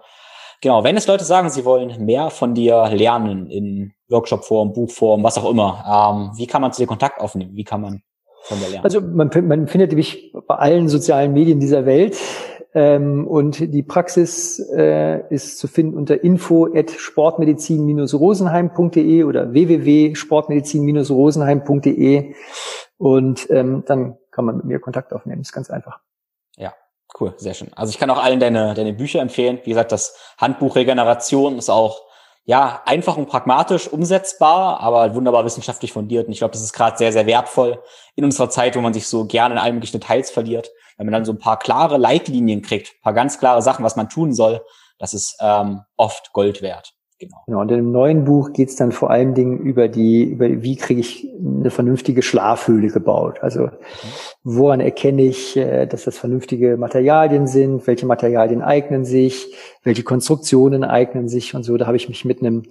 [0.63, 5.37] Genau, wenn es Leute sagen, sie wollen mehr von dir lernen in Workshop-Form, Buchform, was
[5.37, 7.53] auch immer, ähm, wie kann man zu dir Kontakt aufnehmen?
[7.53, 8.01] Wie kann man
[8.43, 8.85] von dir lernen?
[8.85, 12.17] Also man, man findet mich bei allen sozialen Medien dieser Welt.
[12.73, 22.35] Ähm, und die Praxis äh, ist zu finden unter info at sportmedizin-rosenheim.de oder www.sportmedizin-rosenheim.de
[22.97, 25.41] und ähm, dann kann man mit mir Kontakt aufnehmen.
[25.41, 25.99] Das ist ganz einfach.
[27.19, 27.71] Cool, sehr schön.
[27.75, 29.59] Also ich kann auch allen deine, deine Bücher empfehlen.
[29.63, 32.01] Wie gesagt, das Handbuch Regeneration ist auch
[32.45, 36.27] ja, einfach und pragmatisch umsetzbar, aber wunderbar wissenschaftlich fundiert.
[36.27, 37.81] Und ich glaube, das ist gerade sehr, sehr wertvoll
[38.15, 40.69] in unserer Zeit, wo man sich so gerne in allen möglichen Details verliert.
[40.97, 44.09] Wenn man dann so ein paar klare Leitlinien kriegt, paar ganz klare Sachen, was man
[44.09, 44.61] tun soll,
[44.99, 46.93] das ist ähm, oft Gold wert.
[47.19, 47.37] Genau.
[47.45, 47.61] genau.
[47.61, 50.99] Und im neuen Buch geht es dann vor allen Dingen über die, über wie kriege
[50.99, 53.39] ich eine vernünftige Schlafhöhle gebaut.
[53.41, 53.69] Also
[54.43, 59.53] woran erkenne ich, äh, dass das vernünftige Materialien sind, welche Materialien eignen sich,
[59.83, 61.77] welche Konstruktionen eignen sich und so.
[61.77, 62.63] Da habe ich mich mit einem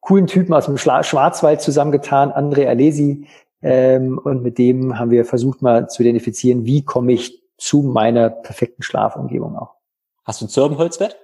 [0.00, 3.26] coolen Typen aus dem Schwarzwald zusammengetan, André Alesi,
[3.62, 8.28] ähm, und mit dem haben wir versucht mal zu identifizieren, wie komme ich zu meiner
[8.28, 9.76] perfekten Schlafumgebung auch.
[10.24, 11.16] Hast du ein Zirbenholzbett?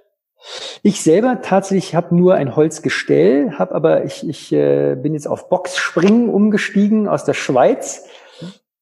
[0.83, 5.49] Ich selber tatsächlich habe nur ein Holzgestell, habe aber ich, ich äh, bin jetzt auf
[5.49, 8.05] Boxspringen umgestiegen aus der Schweiz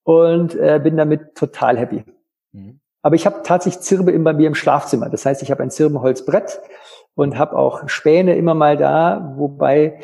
[0.03, 2.03] und äh, bin damit total happy.
[2.51, 2.80] Mhm.
[3.01, 5.10] Aber ich habe tatsächlich Zirbe immer bei mir im Schlafzimmer.
[5.10, 6.60] Das heißt, ich habe ein Zirbenholzbrett
[7.16, 9.99] und habe auch Späne immer mal da, wobei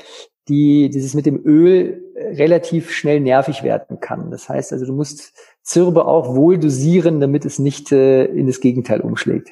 [0.47, 4.32] die dieses mit dem Öl relativ schnell nervig werden kann.
[4.32, 8.60] Das heißt also, du musst Zirbe auch wohl dosieren, damit es nicht äh, in das
[8.60, 9.51] Gegenteil umschlägt.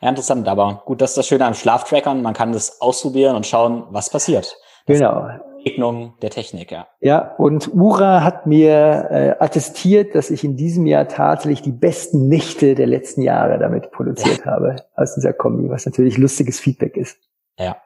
[0.00, 2.22] Ja, interessant, aber gut, das ist das Schöne am Schlaftrackern.
[2.22, 4.56] Man kann das ausprobieren und schauen, was passiert.
[4.86, 5.28] Das genau.
[5.58, 6.88] Begegnung der Technik, ja.
[7.00, 12.28] Ja, und Ura hat mir äh, attestiert, dass ich in diesem Jahr tatsächlich die besten
[12.28, 14.52] Nächte der letzten Jahre damit produziert ja.
[14.52, 17.18] habe aus dieser Kombi, was natürlich lustiges Feedback ist.
[17.58, 17.76] Ja,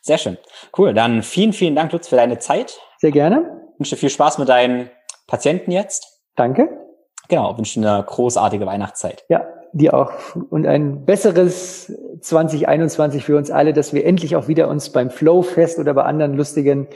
[0.00, 0.38] sehr schön.
[0.76, 2.78] Cool, dann vielen, vielen Dank, Lutz, für deine Zeit.
[2.98, 3.62] Sehr gerne.
[3.74, 4.90] Ich wünsche dir viel Spaß mit deinen
[5.26, 6.22] Patienten jetzt.
[6.36, 6.68] Danke.
[7.28, 9.24] Genau, wünsche dir eine großartige Weihnachtszeit.
[9.28, 10.12] Ja, dir auch
[10.50, 15.78] und ein besseres 2021 für uns alle, dass wir endlich auch wieder uns beim Flowfest
[15.78, 16.88] oder bei anderen lustigen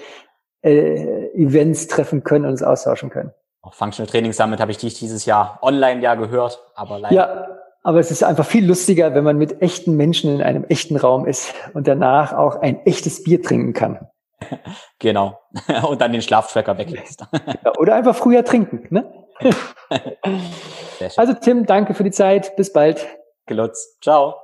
[0.62, 3.32] äh, Events treffen können und uns austauschen können.
[3.62, 7.14] Auch Functional Training Summit habe ich dich dieses Jahr online ja gehört, aber leider.
[7.14, 7.48] Ja,
[7.84, 11.26] aber es ist einfach viel lustiger, wenn man mit echten Menschen in einem echten Raum
[11.26, 14.08] ist und danach auch ein echtes Bier trinken kann.
[14.98, 15.40] Genau.
[15.88, 17.24] Und dann den Schlaftracker weglässt.
[17.78, 19.21] Oder einfach früher trinken, ne?
[21.16, 22.56] Also Tim, danke für die Zeit.
[22.56, 23.06] Bis bald.
[23.46, 23.98] Gelutz.
[24.00, 24.34] Ciao.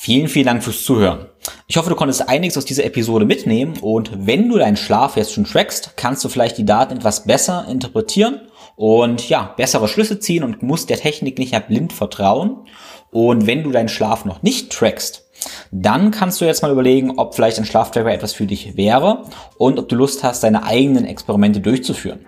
[0.00, 1.28] Vielen, vielen Dank fürs Zuhören.
[1.66, 5.32] Ich hoffe, du konntest einiges aus dieser Episode mitnehmen und wenn du deinen Schlaf jetzt
[5.32, 10.44] schon trackst, kannst du vielleicht die Daten etwas besser interpretieren und ja, bessere Schlüsse ziehen
[10.44, 12.66] und musst der Technik nicht mehr blind vertrauen.
[13.10, 15.27] Und wenn du deinen Schlaf noch nicht trackst,
[15.70, 19.24] dann kannst du jetzt mal überlegen, ob vielleicht ein Schlaftracker etwas für dich wäre
[19.56, 22.26] und ob du Lust hast, deine eigenen Experimente durchzuführen.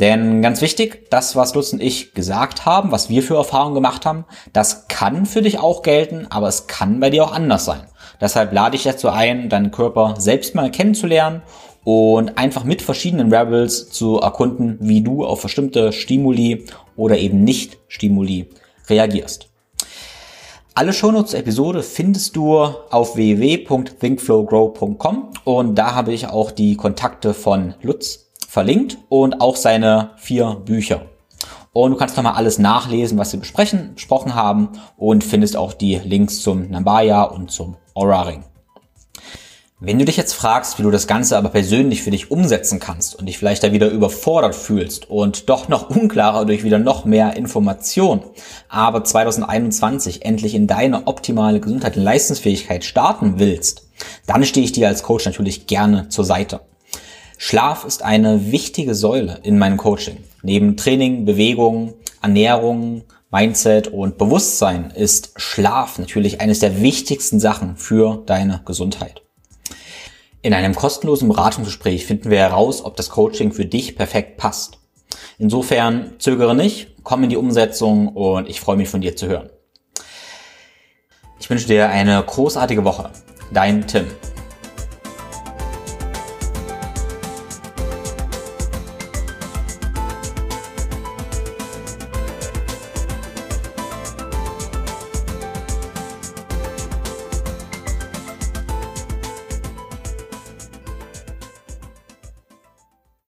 [0.00, 4.06] Denn ganz wichtig, das, was Lutz und ich gesagt haben, was wir für Erfahrungen gemacht
[4.06, 7.86] haben, das kann für dich auch gelten, aber es kann bei dir auch anders sein.
[8.20, 11.42] Deshalb lade ich dazu ein, deinen Körper selbst mal kennenzulernen
[11.84, 17.78] und einfach mit verschiedenen Rebels zu erkunden, wie du auf bestimmte Stimuli oder eben nicht
[17.88, 18.50] Stimuli
[18.88, 19.45] reagierst.
[20.78, 27.32] Alle Shownotes zur Episode findest du auf www.thinkflowgrow.com und da habe ich auch die Kontakte
[27.32, 31.06] von Lutz verlinkt und auch seine vier Bücher.
[31.72, 34.68] Und du kannst nochmal alles nachlesen, was wir besprechen, besprochen haben
[34.98, 38.44] und findest auch die Links zum Nambaya und zum Aura Ring.
[39.78, 43.14] Wenn du dich jetzt fragst, wie du das Ganze aber persönlich für dich umsetzen kannst
[43.14, 47.36] und dich vielleicht da wieder überfordert fühlst und doch noch unklarer durch wieder noch mehr
[47.36, 48.22] Information,
[48.70, 53.90] aber 2021 endlich in deine optimale Gesundheit und Leistungsfähigkeit starten willst,
[54.26, 56.60] dann stehe ich dir als Coach natürlich gerne zur Seite.
[57.36, 60.16] Schlaf ist eine wichtige Säule in meinem Coaching.
[60.42, 68.22] Neben Training, Bewegung, Ernährung, Mindset und Bewusstsein ist Schlaf natürlich eines der wichtigsten Sachen für
[68.24, 69.25] deine Gesundheit.
[70.46, 74.78] In einem kostenlosen Beratungsgespräch finden wir heraus, ob das Coaching für dich perfekt passt.
[75.38, 79.50] Insofern zögere nicht, komm in die Umsetzung und ich freue mich von dir zu hören.
[81.40, 83.10] Ich wünsche dir eine großartige Woche.
[83.52, 84.06] Dein Tim.